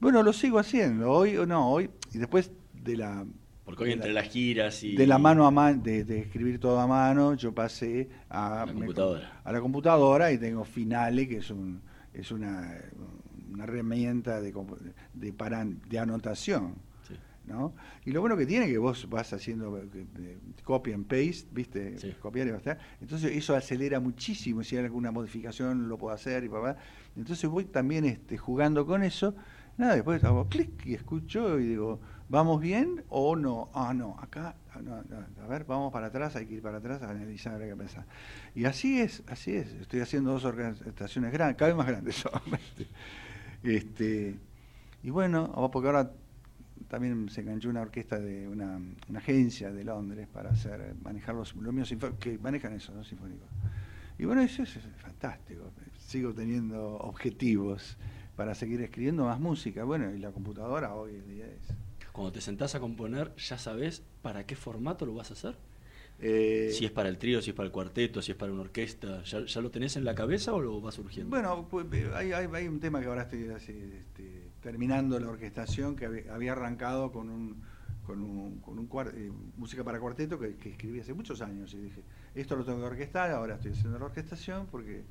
[0.00, 1.10] Bueno, lo sigo haciendo.
[1.12, 3.26] Hoy, no, hoy, y después de la
[3.64, 4.96] Porque hoy de entre la- las giras y...
[4.96, 8.72] de la mano a mano, de, de escribir todo a mano, yo pasé a, la
[8.72, 9.32] me- computadora.
[9.44, 12.74] a la computadora y tengo Finale, que es un es una,
[13.52, 14.78] una herramienta de, compu-
[15.14, 16.76] de, para, de anotación.
[18.04, 21.46] Y lo bueno que tiene es que vos vas haciendo eh, eh, copy and paste,
[21.52, 21.98] ¿viste?
[21.98, 22.14] Sí.
[22.20, 22.78] Copiar y pasar.
[23.00, 26.76] Entonces eso acelera muchísimo, si hay alguna modificación lo puedo hacer y papá.
[27.16, 29.34] Entonces voy también este, jugando con eso.
[29.76, 33.68] Nada, después hago clic y escucho y digo, ¿vamos bien o no?
[33.74, 36.78] Ah, no, acá, ah, no, no, a ver, vamos para atrás, hay que ir para
[36.78, 38.06] atrás a analizar, hay que pensar.
[38.54, 39.72] Y así es, así es.
[39.74, 42.86] Estoy haciendo dos organizaciones grandes, cada vez más grandes solamente.
[43.62, 44.38] Este,
[45.02, 46.10] y bueno, ah, porque ahora
[46.88, 51.54] también se enganchó una orquesta de una, una agencia de Londres para hacer manejar los,
[51.56, 53.04] los míos que manejan eso, ¿no?
[53.04, 53.48] Sinfónicos.
[54.18, 55.72] Y bueno, eso es, fantástico.
[55.98, 57.96] Sigo teniendo objetivos
[58.36, 59.84] para seguir escribiendo más música.
[59.84, 61.74] Bueno, y la computadora hoy en día es.
[62.12, 65.56] Cuando te sentás a componer, ¿ya sabes para qué formato lo vas a hacer?
[66.18, 68.62] Eh, Si es para el trío, si es para el cuarteto, si es para una
[68.62, 71.28] orquesta, ¿ya, ya lo tenés en la cabeza o lo va surgiendo?
[71.28, 75.28] Bueno, pues, eh, hay, hay- hay un tema que ahora estoy así, este, terminando la
[75.28, 77.62] orquestación que había, arrancado con un
[78.04, 82.02] con un, con un eh, música para cuarteto que, escribí hace muchos años y dije
[82.34, 85.04] esto lo tengo que orquestar ahora estoy haciendo la orquestación porque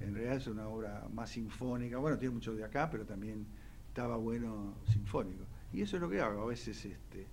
[0.00, 3.46] en realidad es una obra más sinfónica bueno tiene mucho de acá pero también
[3.86, 5.44] estaba bueno sinfónico.
[5.72, 7.24] Y eso es lo que hago a veces este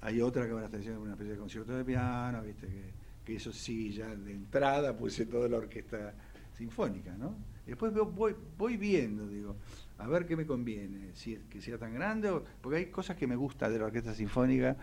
[0.00, 3.36] hay otra que ahora está haciendo una especie de concierto de piano viste que, que
[3.36, 6.14] eso sí ya de entrada puse toda la orquesta
[6.54, 9.56] sinfónica no después voy voy viendo digo
[9.98, 13.16] a ver qué me conviene, si es que sea tan grande, o- porque hay cosas
[13.16, 14.76] que me gusta de la orquesta sinfónica.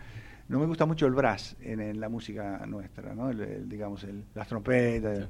[0.48, 3.30] No me gusta mucho el brass en, en la música nuestra, ¿no?
[3.30, 5.28] El- el, digamos, el- las trompetas.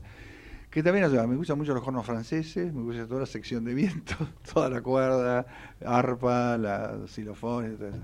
[0.70, 3.74] Que también, sea, me gustan mucho los cornos franceses, me gusta toda la sección de
[3.74, 4.14] viento,
[4.52, 5.46] toda la cuerda,
[5.84, 7.98] arpa, la xilofón, todo eso.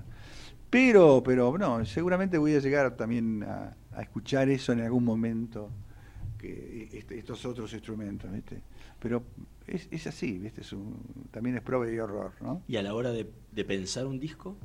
[0.69, 5.69] Pero, pero no, seguramente voy a llegar también a, a escuchar eso en algún momento,
[6.37, 8.61] que este- estos otros instrumentos, ¿viste?
[8.99, 9.23] Pero
[9.75, 10.61] es, es así, ¿viste?
[10.61, 10.97] Es un-
[11.31, 12.61] también es prueba y horror, ¿no?
[12.67, 14.55] Y a la hora de, de pensar un disco,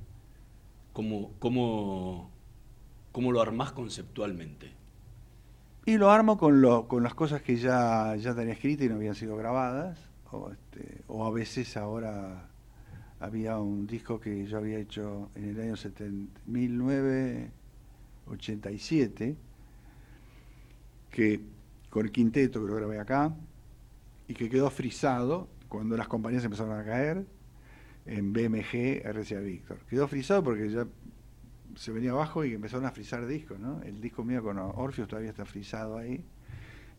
[0.92, 2.30] ¿cómo, cómo,
[3.12, 4.72] cómo lo armás conceptualmente?
[5.84, 8.96] Y lo armo con, lo, con las cosas que ya, ya tenía escritas y no
[8.96, 9.98] habían sido grabadas,
[10.32, 12.48] o, este, o a veces ahora
[13.20, 19.36] había un disco que yo había hecho en el año 70 1987,
[21.10, 21.40] que
[21.90, 23.34] con el quinteto que lo grabé acá,
[24.28, 27.26] y que quedó frisado cuando las compañías empezaron a caer,
[28.06, 29.78] en BMG RCA Víctor.
[29.88, 30.86] Quedó frisado porque ya
[31.74, 33.82] se venía abajo y empezaron a frizar discos, ¿no?
[33.82, 36.24] El disco mío con Orpheus todavía está frisado ahí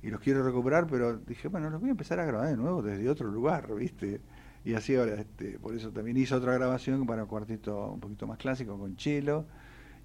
[0.04, 2.84] y los quiero recuperar, pero dije, bueno, los voy a empezar a grabar de nuevo
[2.84, 4.22] desde otro lugar, ¿viste?
[4.64, 8.28] Y así ahora, este, por eso también hice otra grabación para un cuartito un poquito
[8.28, 9.46] más clásico con chelo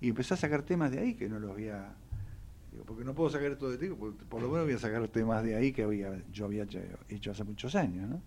[0.00, 1.94] y empecé a sacar temas de ahí que no los había
[2.72, 5.44] digo, porque no puedo sacar todo de ti, por lo menos voy a sacar temas
[5.44, 6.66] de ahí que había, yo había
[7.08, 8.20] hecho hace muchos años, ¿no?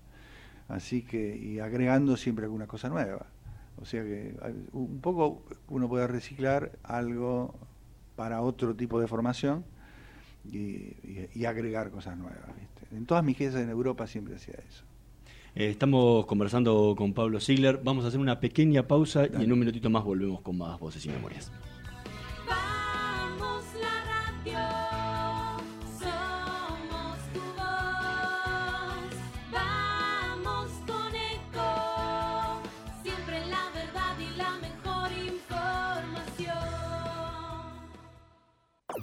[0.68, 3.28] Así que, y agregando siempre alguna cosa nueva.
[3.78, 4.36] O sea que
[4.72, 7.54] un poco uno puede reciclar algo
[8.16, 9.66] para otro tipo de formación
[10.52, 12.40] y, agregar cosas nuevas.
[12.92, 14.84] En todas mis giras en Europa siempre hacía eso.
[15.56, 17.80] Eh, estamos conversando con Pablo Ziegler.
[17.84, 21.06] Vamos a hacer una pequeña pausa y en un minutito más volvemos con más voces
[21.06, 21.52] y memorias.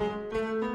[0.00, 0.69] Música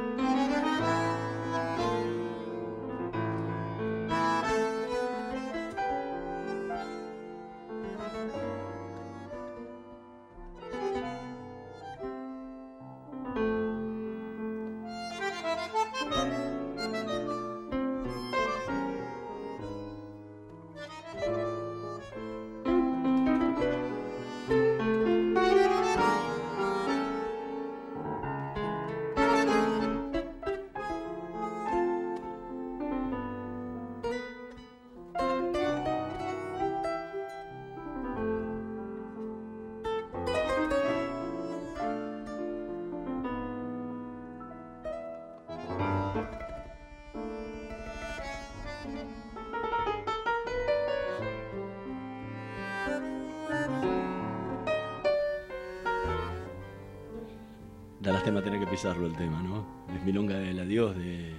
[58.25, 59.85] lástima tener que pisarlo el tema, ¿no?
[59.95, 61.35] Es Milonga del Adiós de,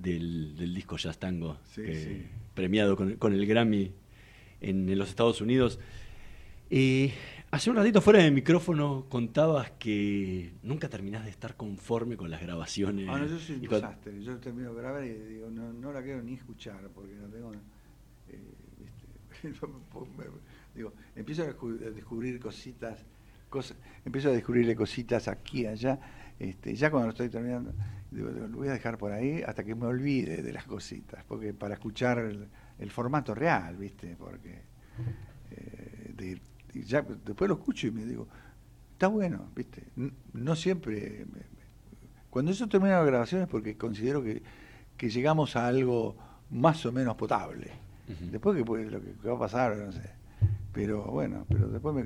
[0.00, 1.58] del, del, disco Jazz Tango,
[2.54, 3.92] premiado con, con, el Grammy
[4.60, 5.78] en, en los Estados Unidos.
[6.70, 7.12] Eh,
[7.52, 12.42] hace un ratito fuera del micrófono contabas que nunca terminás de estar conforme con las
[12.42, 13.08] grabaciones.
[13.08, 14.24] Ah, no, yo soy un desastre.
[14.24, 17.52] Yo termino de grabar y digo, no, no, la quiero ni escuchar porque no tengo...
[18.28, 18.40] Eh,
[20.74, 23.06] digo, empiezo a descubrir cositas,
[23.52, 26.00] cosas, empiezo a descubrirle cositas aquí, allá.
[26.38, 27.72] Este, ya cuando lo estoy terminando,
[28.10, 31.54] digo, lo voy a dejar por ahí hasta que me olvide de las cositas, porque
[31.54, 32.48] para escuchar el,
[32.80, 34.16] el formato real, ¿viste?
[34.18, 34.62] Porque
[35.52, 36.40] eh, de
[36.74, 38.26] y ya después lo escucho y me digo,
[38.92, 39.84] está bueno, ¿viste?
[40.32, 41.26] No siempre.
[42.30, 44.42] cuando yo termino las grabaciones porque considero que,
[44.96, 46.16] que, llegamos a algo
[46.50, 47.70] más o menos potable.
[48.30, 50.21] Después que lo que, va a pasar, no sé.
[50.72, 52.04] Pero bueno, pero después, me,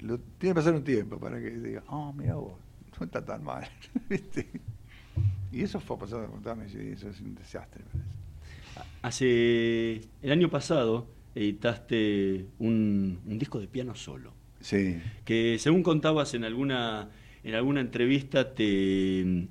[0.00, 2.58] lo, tiene que pasar un tiempo para que diga, oh, mira vos,
[2.98, 3.68] no está tan mal,
[4.08, 4.48] ¿viste?
[5.52, 6.28] Y eso fue pasado
[6.74, 7.84] y eso es un desastre.
[9.02, 14.32] Hace el año pasado editaste un, disco de piano solo.
[14.60, 14.98] Sí.
[15.24, 17.10] Que según contabas en alguna,
[17.44, 19.46] en alguna entrevista, te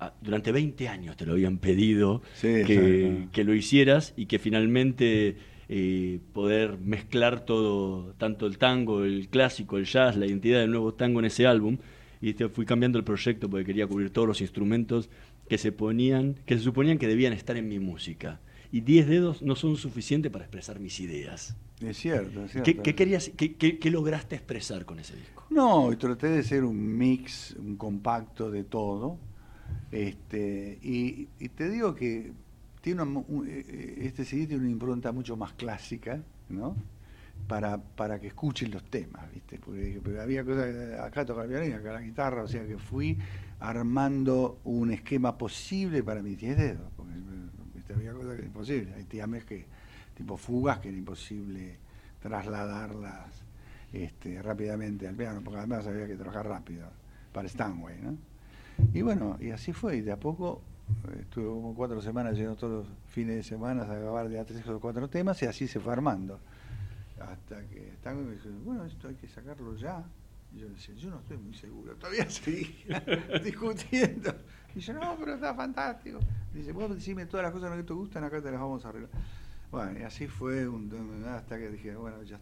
[0.00, 5.36] ah, durante 20 años te lo habían pedido que, lo hicieras y que finalmente
[5.68, 10.94] eh, poder mezclar todo, tanto el tango, el clásico, el jazz, la identidad del nuevo
[10.94, 11.78] tango en ese álbum.
[12.20, 15.08] Y te fui cambiando el proyecto porque quería cubrir todos los instrumentos
[15.48, 18.40] que se ponían, que se suponían que debían estar en mi música
[18.70, 21.56] y 10 dedos no son suficientes para expresar mis ideas.
[21.80, 22.82] Es cierto, es cierto.
[22.82, 25.44] ¿Qué, querías, qué, lograste expresar con ese disco?
[25.50, 29.16] No, traté de ser un mix, un compacto de todo.
[29.90, 32.32] Este, y, te digo que
[32.80, 36.76] tiene eh, eh, este CD tiene una impronta mucho más clásica, ¿no?
[37.46, 39.58] Para, para que escuchen los temas, ¿viste?
[39.58, 43.16] Porque, había cosas, acá toca el violín, acá la guitarra, o sea que fui
[43.60, 46.92] armando un esquema posible para mis 10 dedos
[47.94, 48.94] había cosas que eran imposibles.
[48.96, 49.66] Hay tiames que,
[50.14, 51.76] tipo fugas, que era imposible
[52.20, 53.44] trasladarlas
[53.92, 56.88] este, rápidamente al piano, porque además había que trabajar rápido
[57.32, 58.16] para Stanway, ¿no?
[58.92, 60.67] Y bueno, y así fue, y de a poco eh,
[61.20, 64.66] estuve como cuatro semanas yendo todos los fines de semana a grabar de a tres
[64.68, 66.38] o cuatro temas y así se fue armando.
[67.20, 70.04] Hasta que me dijo, bueno, esto hay que sacarlo ya.
[70.54, 73.04] Y yo decía, yo no estoy muy seguro, todavía seguía
[73.44, 74.34] discutiendo.
[74.74, 76.20] Y yo, no, pero está fantástico.
[76.54, 79.10] Dice, vos decime todas las cosas que te gustan, acá te las vamos a arreglar.
[79.70, 82.40] Bueno, y así fue un, hasta que dije, bueno, ya,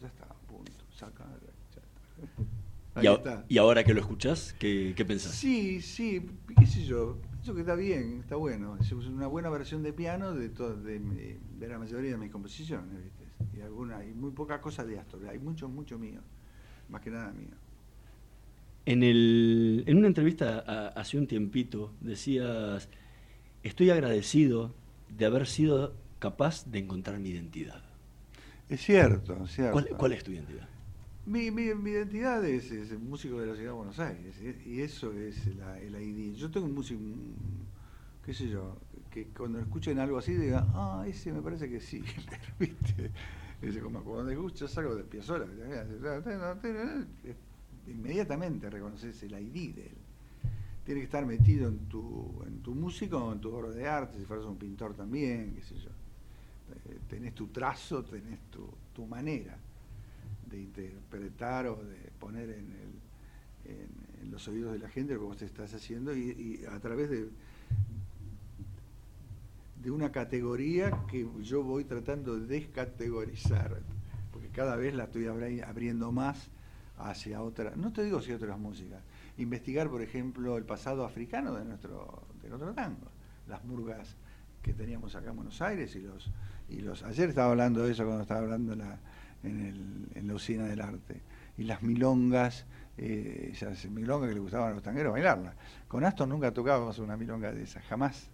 [0.00, 3.44] ya está, punto, saca, ya está.
[3.48, 5.32] ¿Y, ahora que lo escuchás, ¿qué, qué pensás?
[5.32, 6.26] Sí, sí,
[6.58, 8.76] qué sé yo, pienso que está bien, está bueno.
[8.80, 13.56] Es una buena versión de piano de, de, de, la mayoría de mis composiciones, ¿viste?
[13.56, 16.20] Y, alguna, y muy poca cosa de Astor, hay mucho, mucho mío,
[16.88, 17.54] más que nada mío.
[18.84, 22.88] En, el, en una entrevista hace un tiempito decías,
[23.62, 24.74] estoy agradecido
[25.16, 27.84] de haber sido capaz de encontrar mi identidad.
[28.68, 29.96] Es cierto, es cierto.
[29.96, 30.68] ¿Cuál, es tu identidad?
[31.26, 35.56] Mi, mi, identidad es, es, músico de la ciudad de Buenos Aires y eso es
[35.56, 36.36] la, el ID.
[36.36, 37.00] Yo tengo un músico,
[38.24, 38.76] qué sé yo,
[39.10, 42.00] que cuando escuchen algo así digan, ah, ese me parece que sí,
[42.60, 43.10] ¿viste?
[43.60, 45.46] Dice, como cuando escuchas algo de Piazzolla,
[47.88, 49.96] inmediatamente reconoces el ID de él.
[50.84, 54.16] Tiene que estar metido en tu, en tu música o en tu obra de arte,
[54.16, 55.90] si fueras un pintor también, qué sé yo.
[56.88, 59.58] Eh, tenés tu trazo, tenés tu, tu manera
[60.56, 65.26] de interpretar o de poner en, el, en, los oídos de la gente lo que
[65.26, 67.28] vos estás haciendo y, a través de,
[69.82, 73.80] de una categoría que yo voy tratando de descategorizar,
[74.32, 76.48] porque cada vez la estoy abriendo más
[76.98, 79.00] hacia otras, no te digo hacia otras músicas,
[79.38, 83.10] investigar, por ejemplo, el pasado africano de nuestro, de nuestro tango,
[83.48, 84.16] las murgas
[84.62, 86.30] que teníamos acá en Buenos Aires y los,
[86.68, 88.98] y los ayer estaba hablando de eso cuando estaba hablando la,
[89.46, 91.22] en, el, en la usina del arte,
[91.56, 92.66] y las milongas,
[92.98, 95.54] eh, esas milongas que le gustaban a los tangueros bailarlas.
[95.88, 98.28] Con Aston nunca tocábamos una milonga de esas, jamás.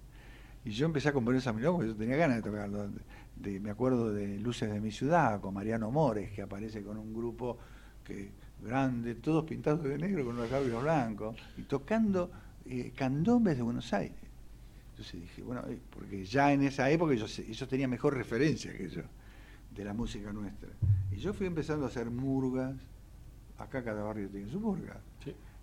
[0.64, 2.88] Y yo empecé a componer esas milongas, yo tenía ganas de tocarlo.
[3.36, 7.12] De, me acuerdo de Luces de mi ciudad, con Mariano Mores, que aparece con un
[7.12, 7.58] grupo
[8.04, 8.30] que
[8.62, 12.30] grande, todos pintados de negro con los labios blancos, y tocando
[12.64, 14.16] eh, candombes de Buenos Aires.
[14.90, 18.88] Entonces dije, bueno, eh, porque ya en esa época ellos, ellos tenían mejor referencia que
[18.88, 19.02] yo
[19.74, 20.70] de la música nuestra.
[21.10, 22.74] Y yo fui empezando a hacer murgas,
[23.58, 25.00] acá cada barrio tiene su murga.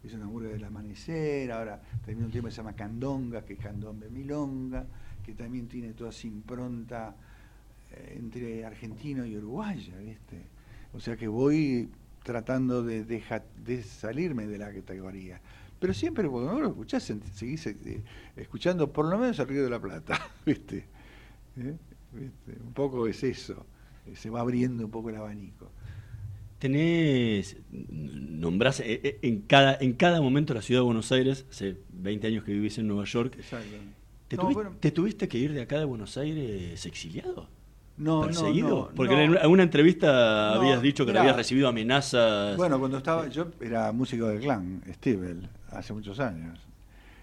[0.04, 3.60] Es una murga del amanecer, ahora también un tema que se llama Candonga, que es
[3.60, 4.86] Candombe Milonga,
[5.26, 7.16] que también tiene toda esa impronta
[7.92, 10.42] eh, entre argentino y uruguaya, ¿viste?
[10.94, 11.90] O sea que voy
[12.24, 15.42] tratando de, de, salirme de la categoría.
[15.80, 17.04] Pero siempre cuando vos lo escuchás,
[17.34, 18.04] seguís eh,
[18.36, 20.86] escuchando por lo menos el Río de la Plata, ¿viste?
[21.58, 21.76] ¿Eh?
[22.14, 22.62] ¿Viste?
[22.64, 23.79] Un poco es eso, eh,
[24.16, 25.72] se va abriendo un poco el abanico.
[26.60, 32.44] Tenés, nombrás en cada, en cada momento la ciudad de Buenos Aires, hace 20 años
[32.44, 33.36] que vivís en Nueva York.
[33.38, 33.78] Exacto.
[34.28, 34.38] ¿Te,
[34.80, 37.48] ¿Te, tuviste que ir de acá de Buenos Aires exiliado?
[38.00, 38.70] No, perseguido?
[38.70, 42.56] No, Porque en alguna entrevista habías dicho que habías recibido amenazas.
[42.56, 46.60] Bueno, cuando estaba, yo era músico del clan, Stivel, hace muchos años.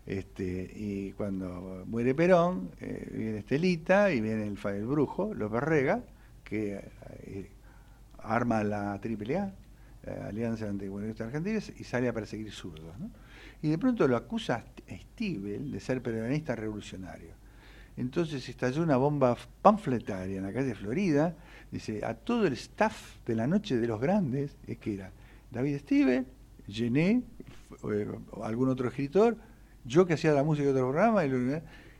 [0.04, 6.04] Este, y cuando muere Perón, eh, viene Estelita y viene el, el brujo, López Rega,
[6.48, 6.80] que
[7.24, 7.50] eh,
[8.18, 9.52] arma la AAA,
[10.04, 12.94] eh, Alianza Anticomunistas Argentinas, y sale a perseguir zurdos.
[13.60, 17.46] Y de pronto lo acusa a Stivel de ser peronista revolucionario
[17.96, 21.34] entonces estalló una bomba panfletaria en la calle Florida,
[21.70, 25.12] dice, a todo el staff de la noche de los grandes, es que era
[25.50, 26.24] David Steve,
[26.68, 27.22] Gené,
[27.90, 28.06] eh,
[28.42, 29.38] algún otro escritor,
[29.84, 31.24] yo que hacía la música de otro programa,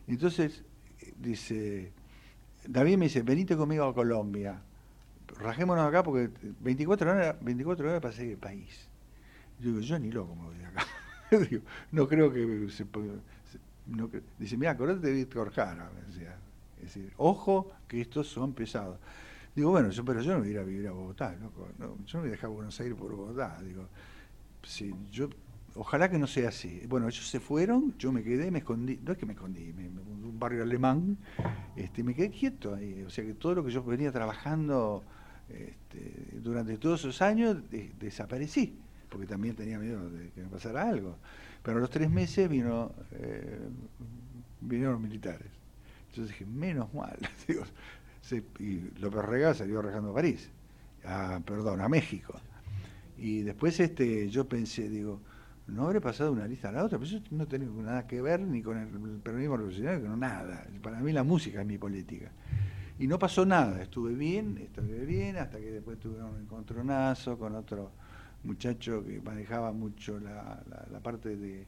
[0.07, 0.65] entonces
[1.19, 1.93] dice,
[2.69, 4.61] David me dice, venite conmigo a Colombia,
[5.39, 8.89] rajémonos acá porque 24 horas, 24 horas para seguir el país.
[9.61, 10.87] Yo digo, yo ni loco me voy de acá.
[11.93, 13.15] no creo que se pueda
[14.39, 15.91] dice, mira, acordate de Víctor Jara.
[16.79, 18.99] Es decir, ojo que estos son pesados.
[19.55, 21.69] Digo, bueno, pero yo no voy a ir a vivir a Bogotá, loco.
[21.79, 23.59] No, yo no voy a dejar Buenos Aires por Bogotá.
[23.63, 23.89] Digo,
[24.63, 25.31] sí, yo,
[25.77, 26.83] ojalá que no sea así.
[26.89, 29.89] Bueno, ellos se fueron, yo me quedé, me escondí, no es que me escondí, me,
[29.89, 31.17] un barrio alemán,
[31.77, 33.03] este, me quedé quieto ahí.
[33.07, 35.05] O sea que todo lo que yo venía trabajando
[35.49, 37.59] este, durante todos esos años
[37.99, 38.77] desaparecí,
[39.09, 41.17] porque también tenía miedo de que me pasara algo.
[41.63, 43.59] Pero a los tres meses vino, eh,
[44.61, 45.49] vinieron los militares.
[46.11, 47.19] Entonces dije, menos mal.
[48.61, 50.49] y López Rega salió rejando a París,
[51.05, 52.41] a, perdón, a México.
[53.19, 55.21] Y después este, yo pensé, digo,
[55.69, 58.41] no habré pasado una lista a la otra, pero yo no tengo nada que ver
[58.41, 60.67] ni con el peronismo revolucionario, nada.
[60.83, 62.31] Para mí la música es mi política.
[62.99, 67.55] Y no pasó nada, estuve bien, estuve bien, hasta que después tuve un encontronazo con
[67.55, 67.91] otro
[68.45, 70.63] muchacho que manejaba mucho la,
[71.03, 71.67] parte de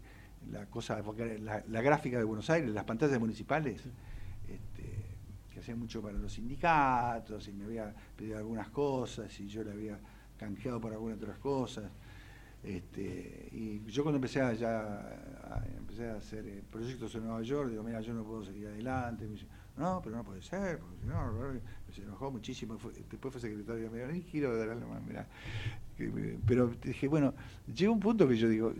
[0.51, 1.03] la cosa,
[1.41, 3.83] la, la, gráfica de Buenos Aires, las pantallas municipales,
[4.49, 5.05] este,
[5.53, 9.73] que hacía mucho para los sindicatos y me había pedido algunas cosas y yo le
[9.73, 9.99] había
[10.39, 11.91] canjeado por algunas otras cosas.
[12.63, 17.71] Este, y yo cuando empecé a, ya, empecé a hacer eh, proyectos en Nueva York,
[17.71, 19.29] digo, mira, yo no puedo seguir adelante.
[19.77, 21.61] No, pero no puede ser, porque si no,
[21.95, 22.77] se enojó muchísimo.
[23.11, 25.27] después fue secretario de giro de dar.
[26.47, 27.33] Pero dije, bueno,
[27.73, 28.75] llega un punto que yo digo,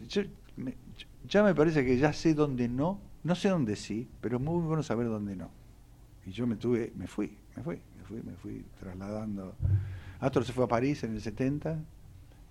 [1.29, 4.61] ya me parece que ya sé dónde no, no sé dónde sí, pero es muy
[4.63, 5.51] bueno saber dónde no.
[6.27, 9.55] Y yo me tuve, me fui, me fui, me fui, me fui trasladando.
[10.21, 11.79] Astor se fue a París en el 70,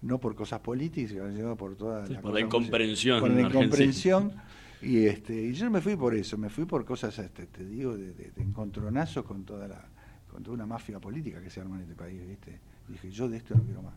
[0.02, 3.20] no por cosas políticas, sino por toda la, por la incomprensión.
[3.20, 4.34] Por la incomprensión.
[4.82, 7.98] Y, este, y yo me fui por eso, me fui por cosas, este, te digo,
[7.98, 9.84] de, de, encontronazos con toda la
[10.32, 12.60] con toda una mafia política que se arma en este país, ¿viste?
[12.88, 13.96] dije, yo de esto no quiero más.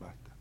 [0.00, 0.32] basta.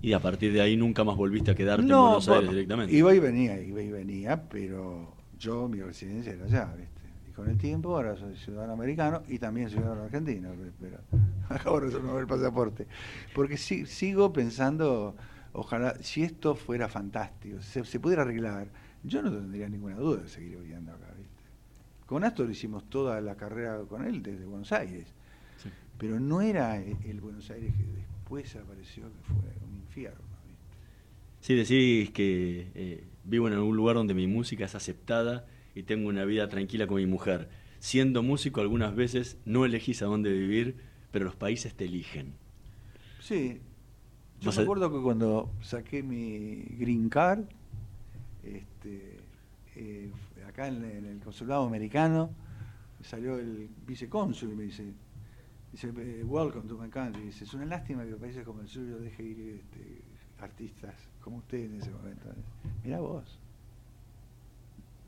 [0.00, 2.94] Y a partir de ahí nunca más volviste a quedarte en Buenos Aires directamente.
[2.94, 7.01] Iba y venía, iba y venía, pero yo, mi residencia era allá, ¿viste?
[7.32, 10.98] Y con el tiempo ahora soy ciudadano americano y también ciudadano argentino, pero
[11.48, 12.86] acabo de resolver el pasaporte.
[13.34, 15.16] Porque sigo pensando
[15.54, 18.68] Ojalá, si esto fuera fantástico, se, se pudiera arreglar,
[19.04, 21.42] yo no tendría ninguna duda de seguir viviendo acá, ¿viste?
[22.06, 25.06] Con Astor hicimos toda la carrera con él desde Buenos Aires,
[25.98, 30.20] pero no era el Buenos Aires que después apareció, que fue un infierno.
[31.40, 36.08] Sí, decís que eh, vivo en algún lugar donde mi música es aceptada y tengo
[36.08, 37.48] una vida tranquila con mi mujer.
[37.78, 40.76] Siendo músico algunas veces no elegís a dónde vivir,
[41.10, 42.34] pero los países te eligen.
[43.20, 43.60] Sí,
[44.40, 47.44] yo me acuerdo que cuando saqué mi green card,
[48.42, 49.20] este,
[49.76, 50.10] eh,
[50.48, 52.30] acá en, el consulado americano,
[53.02, 54.92] salió el vicecónsul y me dice,
[55.70, 57.22] dice, eh, welcome to my country.
[57.22, 60.02] Dice, es una lástima que países como el suyo deje ir este,
[60.40, 62.28] artistas como usted en ese momento.
[62.82, 63.38] Mirá vos.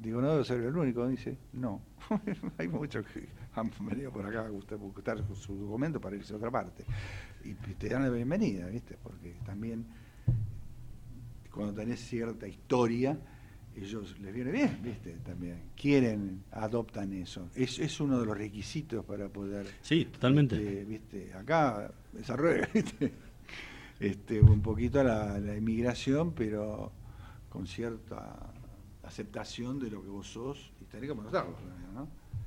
[0.05, 1.09] Digo, no debo ser el único.
[1.09, 1.81] Dice, no.
[2.59, 6.51] Hay muchos que han venido por acá a buscar su documento para irse a otra
[6.51, 6.85] parte
[7.45, 8.97] y te dan la bienvenida, ¿viste?
[9.03, 9.87] Porque también
[11.51, 13.19] cuando tenés cierta historia,
[13.77, 15.13] ellos les viene bien, ¿viste?
[15.25, 17.49] También quieren, adoptan eso.
[17.55, 19.67] Es, es uno de los requisitos para poder.
[19.83, 20.57] Sí, totalmente.
[20.57, 21.35] Este, ¿viste?
[21.35, 23.13] Acá desarrolla, ¿viste?
[24.01, 26.93] Este, un poquito la, la inmigración, pero
[27.49, 28.54] con cierta
[29.07, 31.17] aceptación de lo que vos sos y tenés que.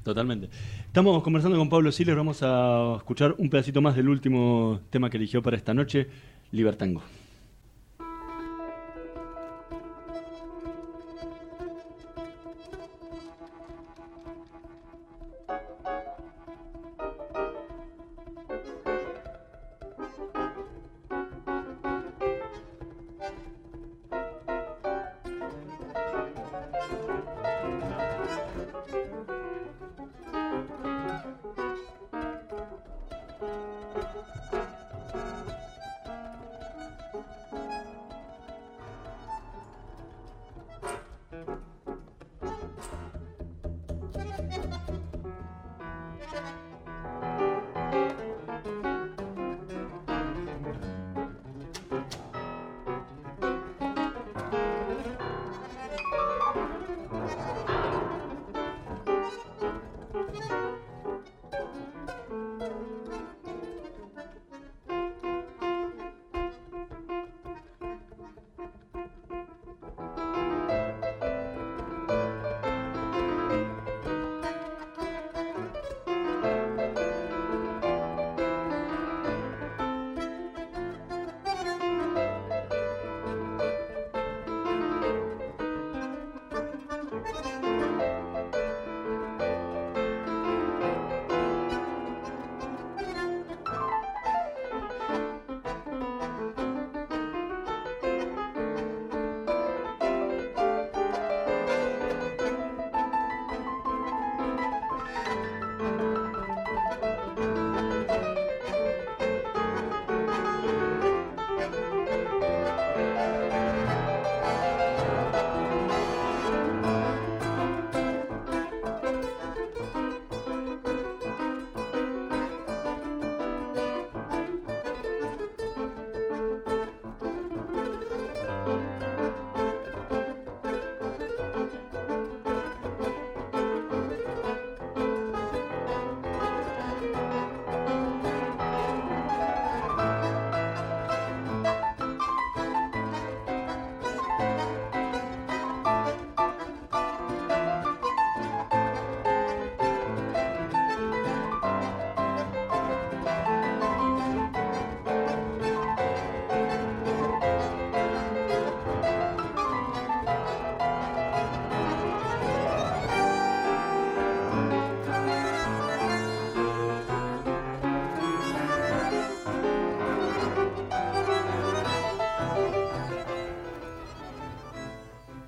[0.03, 0.49] Totalmente.
[0.85, 5.17] Estamos conversando con Pablo Siles, vamos a escuchar un pedacito más del último tema que
[5.17, 6.07] eligió para esta noche,
[6.51, 7.01] Libertango.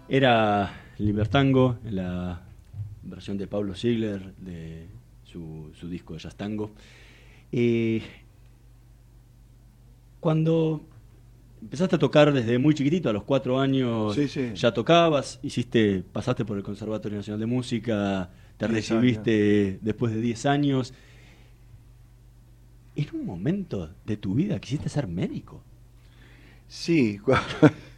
[0.09, 2.41] Era Libertango, la
[3.03, 4.87] versión de Pablo Ziegler de
[5.23, 6.71] su, su disco Jazz Tango.
[7.51, 8.01] Eh,
[10.19, 10.81] cuando
[11.61, 14.51] empezaste a tocar desde muy chiquitito, a los cuatro años, Sí, sí.
[14.55, 20.21] ya tocabas, hiciste, pasaste por el Conservatorio Nacional de Música, te Diez recibiste después de
[20.21, 20.93] 10 años.
[22.95, 25.63] ¿En un momento de tu vida quisiste ser médico?
[26.67, 27.19] Sí,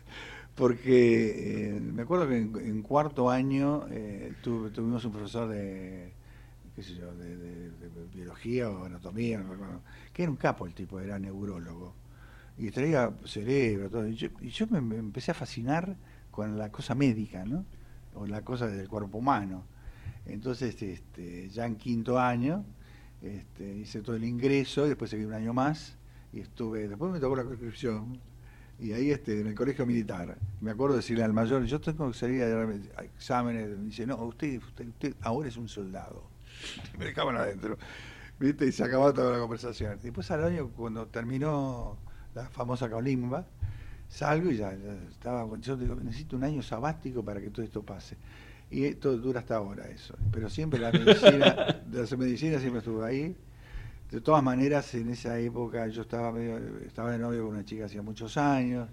[0.56, 6.14] porque eh, me acuerdo que en, cuarto año eh, tu- tuvimos un profesor de,
[6.76, 7.72] qué sé yo, de,
[8.14, 9.82] biología o anatomía, no recuerdo,
[10.14, 11.95] que era un capo el tipo, era neurólogo.
[12.58, 14.08] Y traía cerebro, todo.
[14.08, 15.95] Y yo, y yo me, me empecé a fascinar
[16.32, 17.66] con la cosa médica, ¿no?
[18.16, 19.64] O la cosa del cuerpo humano.
[20.26, 22.64] Entonces, este, ya en quinto año,
[23.22, 25.95] este, hice todo el ingreso y después seguí un año más
[26.34, 28.20] y estuve, después me tocó la conscripción
[28.82, 32.17] y ahí este, en el colegio militar, me acuerdo decirle al mayor, yo tengo que
[32.17, 32.67] salir a dar
[33.03, 36.23] exámenes, me dice, no, usted, usted, usted ahora es un soldado.
[36.97, 37.77] Me dejaban adentro,
[38.39, 38.65] ¿viste?
[38.65, 39.99] Y se acababa toda la conversación.
[40.01, 41.97] Después al año, cuando terminó
[42.34, 43.45] la famosa Colimba,
[44.09, 47.84] salgo y ya, ya estaba, yo digo, necesito un año sabático para que todo esto
[47.84, 48.17] pase.
[48.71, 50.15] Y esto dura hasta ahora eso.
[50.32, 53.36] Pero siempre la medicina, la medicina siempre estuvo ahí.
[54.12, 57.86] De todas maneras, en esa época yo estaba medio, estaba de novio con una chica
[57.86, 58.89] hacía muchos años,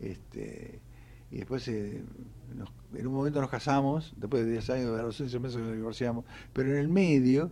[0.00, 0.80] este,
[1.32, 2.02] y después eh,
[2.94, 6.24] en un momento nos casamos, después de 10 años, a los 11 meses nos divorciamos,
[6.52, 7.50] pero en el medio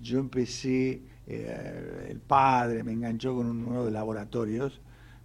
[0.00, 4.80] yo empecé, eh, el padre me enganchó con un- uno de laboratorios,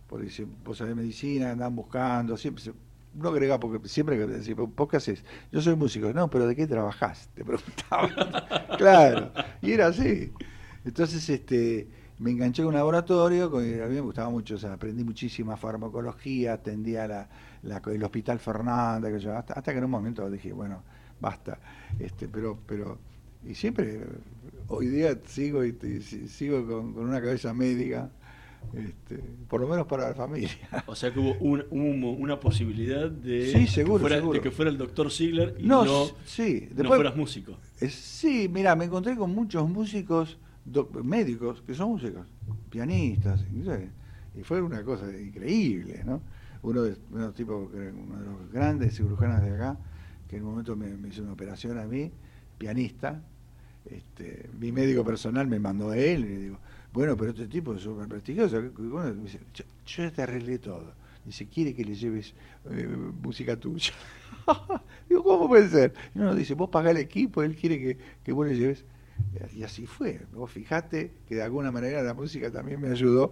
[0.07, 2.73] porque dice, vos sabés medicina, andan buscando, siempre se-
[3.13, 5.23] no agregaba, porque siempre que decía, ¿vos qué haces?
[5.51, 7.29] Yo soy músico, no, pero ¿de qué trabajás?
[7.35, 8.09] Te preguntaba.
[8.77, 9.31] claro,
[9.61, 10.31] y era así.
[10.87, 11.87] Entonces, este,
[12.19, 16.53] me enganché con un laboratorio, a mí me gustaba mucho, o sea, aprendí muchísima farmacología,
[16.53, 17.29] atendía la,
[17.63, 20.83] la- el Hospital Fernanda, que yo, hasta, hasta que en un momento dije, bueno,
[21.19, 21.59] basta.
[21.99, 22.97] Este, pero, pero,
[23.45, 24.01] y siempre,
[24.69, 28.09] hoy día sigo, y te- si- sigo con, con una cabeza médica,
[28.73, 29.17] este,
[29.49, 30.49] por lo menos para la familia.
[30.87, 34.33] O sea que hubo un- un- una posibilidad de, Sí, seguro, que fuera, seguro.
[34.33, 37.57] de que fuera el doctor Ziegler y No, no, sí, no después- fueras músico.
[37.79, 40.37] Es- sí, mira, me encontré con muchos músicos,
[41.03, 42.27] médicos, que son músicos,
[42.69, 43.43] pianistas,
[44.35, 46.21] y fue una cosa increíble, ¿no?
[46.63, 49.77] Uno de, uno de los uno de los grandes cirujanos de acá,
[50.27, 52.11] que en un momento me, hizo una operación a mí,
[52.57, 53.21] pianista,
[53.85, 56.59] este, mi médico personal me mandó a él y le digo,
[56.91, 58.61] bueno, pero este tipo es súper prestigioso.
[58.61, 60.93] Me dice, yo, ya te arreglé todo.
[61.25, 62.33] Dice, quiere que le lleves
[62.71, 62.87] eh,
[63.21, 63.93] música tuya.
[65.09, 65.93] digo, ¿cómo puede ser?
[66.15, 68.85] Y no, dice, vos pagás el equipo, él quiere que, que vos le lleves.
[69.55, 70.21] Y así fue.
[70.33, 73.31] Vos fijate que de alguna manera la música también me ayudó.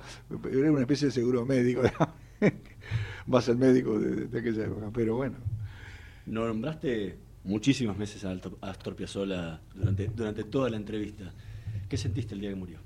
[0.52, 1.82] Era una especie de seguro médico.
[3.28, 4.90] Vas al médico de, de, aquella época.
[4.94, 5.38] Pero bueno.
[6.26, 11.32] No nombraste muchísimas veces a Astor Piazzolla durante, durante toda la entrevista.
[11.88, 12.80] ¿Qué sentiste el día que murió?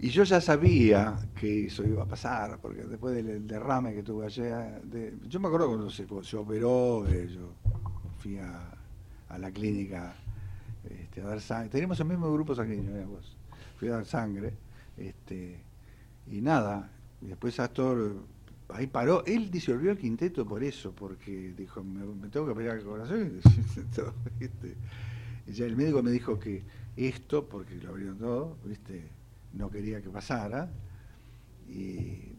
[0.00, 4.26] Y yo ya sabía que eso iba a pasar, porque después del derrame que tuve
[4.26, 4.80] ayer,
[5.28, 7.52] yo me acuerdo cuando se, operó, eh, yo
[8.18, 8.74] fui a,
[9.36, 10.14] la clínica
[11.20, 11.70] a dar sangre.
[11.70, 13.36] Teníamos el mismo grupo sanguíneo, vos.
[13.76, 14.54] Fui a dar sangre,
[14.96, 15.60] este,
[16.30, 16.90] y nada.
[17.20, 18.16] Después Astor
[18.68, 19.24] ahí paró.
[19.26, 23.40] Él disolvió el quinteto por eso, porque dijo, me, tengo que pelear el corazón.
[25.46, 26.62] y ya el médico me dijo que
[26.96, 29.18] esto, porque lo abrieron todo, ¿viste?
[29.52, 30.70] no quería que pasara.
[31.68, 32.36] Y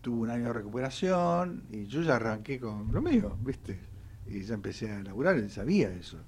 [0.00, 3.78] tuvo un año de recuperación y yo ya arranqué con lo mío, ¿viste?
[4.26, 6.18] Y ya empecé a laburar, él sabía eso.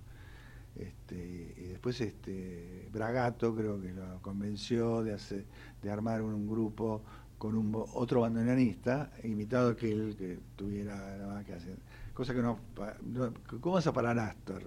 [0.79, 5.45] Este, y después este Bragato creo que lo convenció de hacer,
[5.83, 7.03] de armar un, grupo
[7.37, 11.77] con un otro bandoneonista, invitado que él que tuviera nada más que hacer.
[12.15, 12.59] Cosa que no,
[13.03, 14.63] no ¿cómo vas a parar Astor?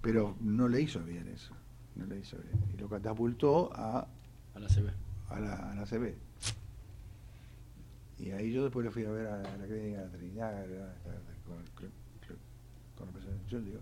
[0.00, 1.54] Pero no le hizo bien eso,
[1.96, 2.58] no le hizo bien.
[2.74, 4.06] Y lo catapultó a
[4.54, 4.90] a la CB.
[5.30, 6.14] A la, a la CB.
[8.18, 10.66] Y ahí yo después le fui a ver a la clínica de la Trinidad,
[11.46, 11.90] con, el, con.
[13.48, 13.80] Yo le digo,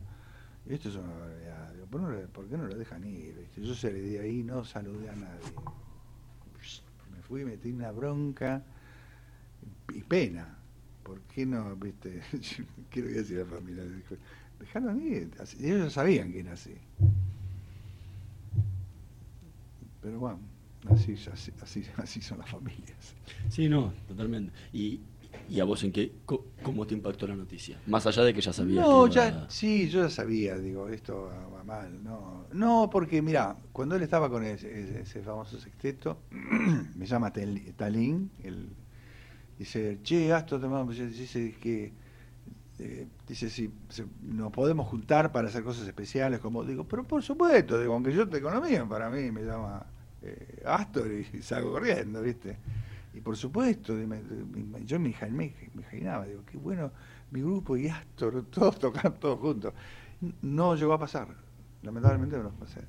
[0.74, 1.72] esto es una barbaridad.
[1.72, 3.36] Digo, ¿por, no, ¿por qué no lo dejan ir?
[3.36, 3.62] ¿viste?
[3.62, 5.52] Yo salí de ahí, no saludé a nadie.
[7.10, 8.62] Me fui, metí una bronca
[9.94, 10.58] y pena.
[11.02, 12.20] ¿Por qué no, viste?
[12.90, 13.84] Quiero decir a la familia,
[14.60, 15.30] dejaron ir.
[15.60, 16.74] Ellos ya sabían que era así.
[20.02, 20.40] Pero bueno.
[20.88, 21.16] Así,
[21.62, 23.14] así, son las familias.
[23.48, 24.52] Sí, no, totalmente.
[24.72, 25.00] ¿Y,
[25.49, 26.12] y a vos en qué,
[26.62, 27.80] cómo te impactó la noticia?
[27.86, 28.86] Más allá de que ya sabías.
[28.86, 32.03] No, ya, sí, yo ya sabía, digo, esto va mal.
[32.03, 36.18] No, no porque mira, cuando él estaba con ese, ese famoso sexteto,
[36.94, 38.68] me llama Talín, él
[39.59, 41.92] dice, che, Astro, dice que
[42.80, 43.72] eh, dice si
[44.22, 48.28] nos podemos juntar para hacer cosas especiales, como digo, pero por supuesto, digo, aunque yo
[48.28, 49.84] te economía, para mí me llama
[50.22, 52.57] eh, Astor y, salgo corriendo, ¿viste?
[53.18, 53.94] Y por supuesto,
[54.84, 55.12] yo me,
[55.74, 56.92] imaginaba, digo, qué bueno,
[57.32, 59.74] mi grupo y Astor, todos tocando todos juntos.
[60.40, 61.26] No llegó a pasar,
[61.82, 62.82] lamentablemente no lo pasé.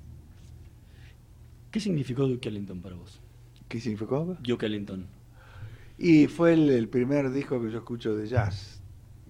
[1.72, 3.20] ¿Qué significó Duke Ellington para vos?
[3.68, 4.38] ¿Qué significó?
[4.40, 5.08] Duke Ellington.
[5.98, 8.84] Y fue el, primer disco que yo escucho de jazz,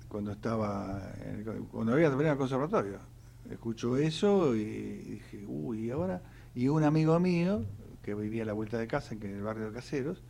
[0.09, 1.13] cuando estaba,
[1.71, 2.99] cuando había terminado el conservatorio.
[3.49, 6.21] Escucho eso y dije, uy, ¿y ahora?
[6.53, 7.63] Y un amigo mío,
[8.03, 10.21] que vivía a la vuelta de casa, en el barrio de Caseros,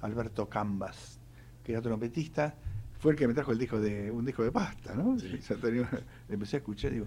[0.00, 1.18] Alberto Cambas,
[1.62, 2.54] que era trompetista,
[2.98, 5.16] fue el que me trajo el disco de un disco de pasta, ¿no?
[6.28, 7.06] empecé a escuchar, digo,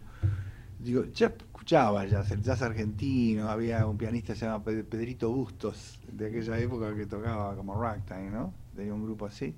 [0.80, 6.00] digo, ya escuchaba jazz, el jazz argentino, había un pianista que se llama Pedrito Bustos,
[6.12, 8.54] de aquella época que tocaba como ragtime, ¿no?
[8.76, 9.56] Tenía un grupo así.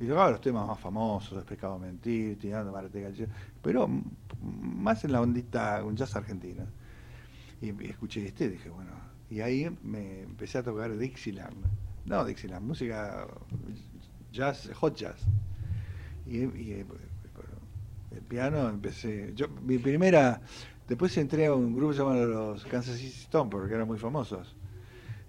[0.00, 3.28] Y tocaba los temas más famosos, Despecado Mentir, Tirando Marate
[3.62, 3.88] pero
[4.40, 6.64] más en la ondita, un jazz argentino.
[7.60, 8.90] Y escuché este y dije, bueno,
[9.30, 11.64] y ahí me empecé a tocar Dixieland.
[12.04, 13.26] No, Dixieland, música
[14.32, 15.20] jazz, hot jazz.
[16.26, 16.84] Y, eh,
[18.10, 19.32] el piano empecé.
[19.34, 20.40] Yo, mi primera.
[20.88, 24.54] Después entré a un grupo llamado los Kansas City Stompers, que eran muy famosos.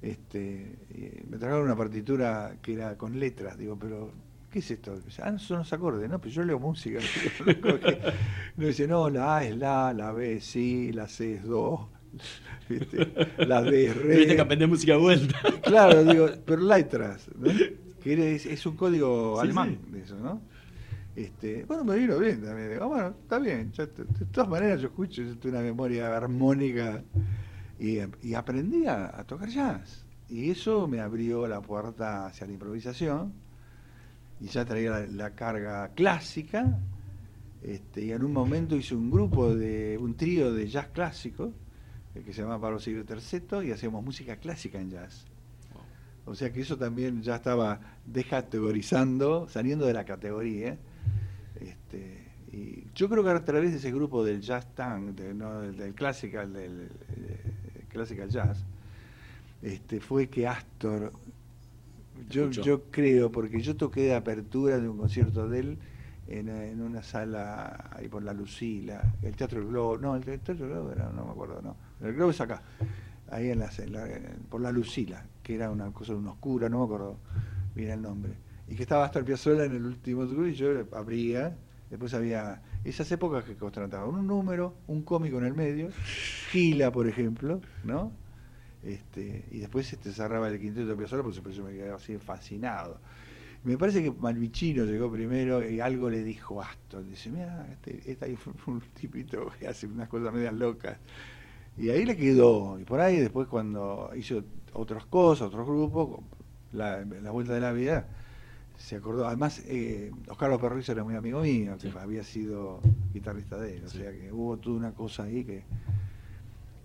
[0.01, 3.57] Este, y me trajeron una partitura que era con letras.
[3.57, 4.11] Digo, pero
[4.51, 4.99] ¿qué es esto?
[5.21, 6.99] Ah, son los acordes, no, pero yo leo música.
[8.57, 11.89] no dice, no, la A es la, la B es sí, la C es do,
[12.69, 13.45] ¿viste?
[13.45, 14.17] La D re.
[14.17, 15.39] Viste que aprendés música vuelta.
[15.63, 17.49] Claro, digo, pero letras, ¿no?
[18.03, 20.41] que es, un código alemán de eso, ¿no?
[21.15, 22.71] Este, bueno, me vino bien también.
[22.71, 23.71] Digo, ah, bueno, está bien.
[23.71, 23.87] de,
[24.31, 27.01] todas maneras, yo escucho, yo tengo una memoria armónica
[27.79, 30.05] y, y aprendí a, tocar jazz.
[30.27, 33.33] Y eso me abrió la puerta hacia la improvisación
[34.41, 36.79] y ya traía la, carga clásica.
[37.61, 41.53] Este, y en un momento hice un grupo de un trío de jazz clásico
[42.21, 45.25] que se llamaba Pablo Siglo Terceto, y hacíamos música clásica en jazz.
[46.25, 50.77] O sea que eso también ya estaba descategorizando, saliendo de la categoría.
[51.59, 56.53] Este, y yo creo que a través de ese grupo del jazz tank, del, classical,
[56.53, 56.89] del,
[57.89, 58.63] classical jazz,
[59.61, 61.11] este, fue que Astor,
[62.29, 65.77] yo, yo creo, porque yo toqué de apertura de un concierto de él
[66.39, 70.69] en, una sala ahí por la Lucila, el Teatro del Globo, no, el Teatro del
[70.69, 72.61] Globo era, no me acuerdo, no, el Globo es acá,
[73.29, 73.69] ahí en la,
[74.49, 77.17] por la Lucila, que era una cosa de una oscura, no me acuerdo
[77.75, 78.33] bien el nombre,
[78.67, 81.55] y que estaba hasta el Piazzolla en el último y yo abría,
[81.89, 85.89] después había esas épocas que contrataban un número, un cómico en el medio,
[86.51, 88.11] Gila, por ejemplo, ¿no?
[88.83, 92.99] Este, y después este cerraba el quinteto de Piazzolla, por eso me quedé así fascinado.
[93.63, 97.05] Me parece que Malvicino llegó primero y algo le dijo a Astor.
[97.05, 100.97] Dice, mira, este, este ahí fue un tipito que hace unas cosas medias locas.
[101.77, 102.77] Y ahí le quedó.
[102.79, 104.43] Y por ahí después cuando hizo
[104.73, 106.19] otras cosas, otros grupos,
[106.73, 108.05] la, la Vuelta de la Vida,
[108.77, 109.27] se acordó.
[109.27, 112.81] Además, eh, Oscar López era muy amigo mío, que había sido
[113.13, 113.85] guitarrista de él.
[113.85, 115.63] O sea que hubo toda una cosa ahí que,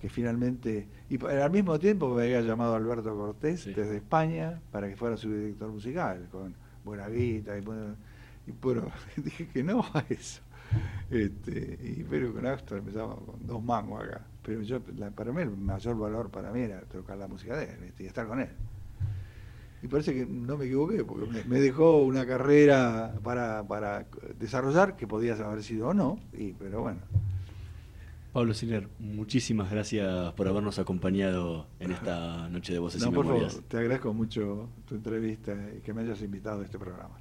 [0.00, 0.86] que finalmente...
[1.10, 5.32] Y al mismo tiempo me había llamado Alberto Cortés desde España para que fuera su
[5.32, 6.54] director musical, con
[6.88, 7.96] buena guita y bueno,
[8.46, 8.52] y
[9.20, 10.40] dije que no a eso.
[11.10, 14.26] Este, y pero con Astor empezamos con dos mangos acá.
[14.42, 17.64] Pero yo, la- para mí el mayor valor para mí era tocar la música de
[17.64, 18.04] él ¿viste?
[18.04, 18.50] y estar con él.
[19.82, 24.06] Y parece que no me equivoqué, porque me, me dejó una carrera para, para
[24.38, 27.00] desarrollar que podía haber sido o no, y, pero bueno.
[28.38, 33.24] Pablo Siller, muchísimas gracias por habernos acompañado en esta noche de Voces No, y por
[33.26, 33.54] Memorias.
[33.54, 37.18] favor, te agradezco mucho tu entrevista y que me hayas invitado a este programa.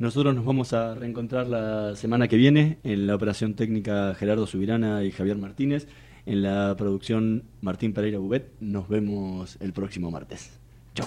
[0.00, 5.04] Nosotros nos vamos a reencontrar la semana que viene en la operación técnica Gerardo Subirana
[5.04, 5.86] y Javier Martínez.
[6.26, 8.50] En la producción Martín Pereira Bubet.
[8.58, 10.58] Nos vemos el próximo martes.
[10.92, 11.06] Chao.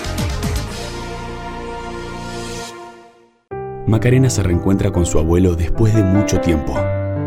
[3.91, 6.73] Macarena se reencuentra con su abuelo después de mucho tiempo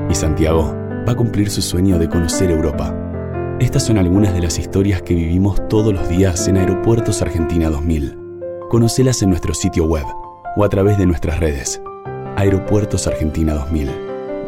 [0.09, 0.75] y Santiago
[1.07, 2.97] va a cumplir su sueño de conocer Europa.
[3.61, 8.17] Estas son algunas de las historias que vivimos todos los días en Aeropuertos Argentina 2000.
[8.71, 10.07] Conocelas en nuestro sitio web
[10.57, 11.83] o a través de nuestras redes.
[12.37, 13.91] Aeropuertos Argentina 2000,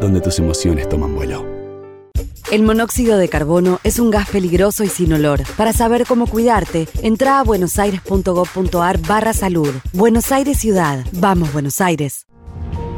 [0.01, 1.56] donde tus emociones toman vuelo.
[2.53, 5.43] El monóxido de carbono es un gas peligroso y sin olor.
[5.57, 9.75] Para saber cómo cuidarte, entra a buenosaires.gov.ar barra salud.
[9.93, 11.05] Buenos Aires Ciudad.
[11.11, 12.29] Vamos, Buenos Aires.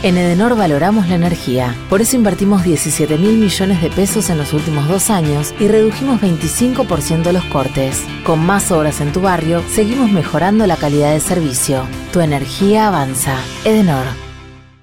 [0.00, 4.52] En Edenor valoramos la energía, por eso invertimos 17 mil millones de pesos en los
[4.52, 8.04] últimos dos años y redujimos 25% los cortes.
[8.24, 11.84] Con más obras en tu barrio, seguimos mejorando la calidad de servicio.
[12.12, 13.42] Tu energía avanza.
[13.64, 14.06] Edenor.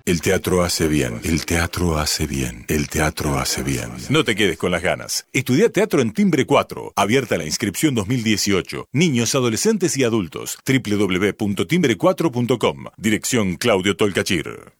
[0.03, 3.91] El teatro hace bien, el teatro hace bien, el teatro hace bien.
[4.09, 5.27] No te quedes con las ganas.
[5.31, 6.91] Estudia teatro en Timbre 4.
[6.95, 8.89] Abierta la inscripción 2018.
[8.91, 10.57] Niños, adolescentes y adultos.
[10.67, 12.85] www.timbre4.com.
[12.97, 14.75] Dirección Claudio Tolcachir.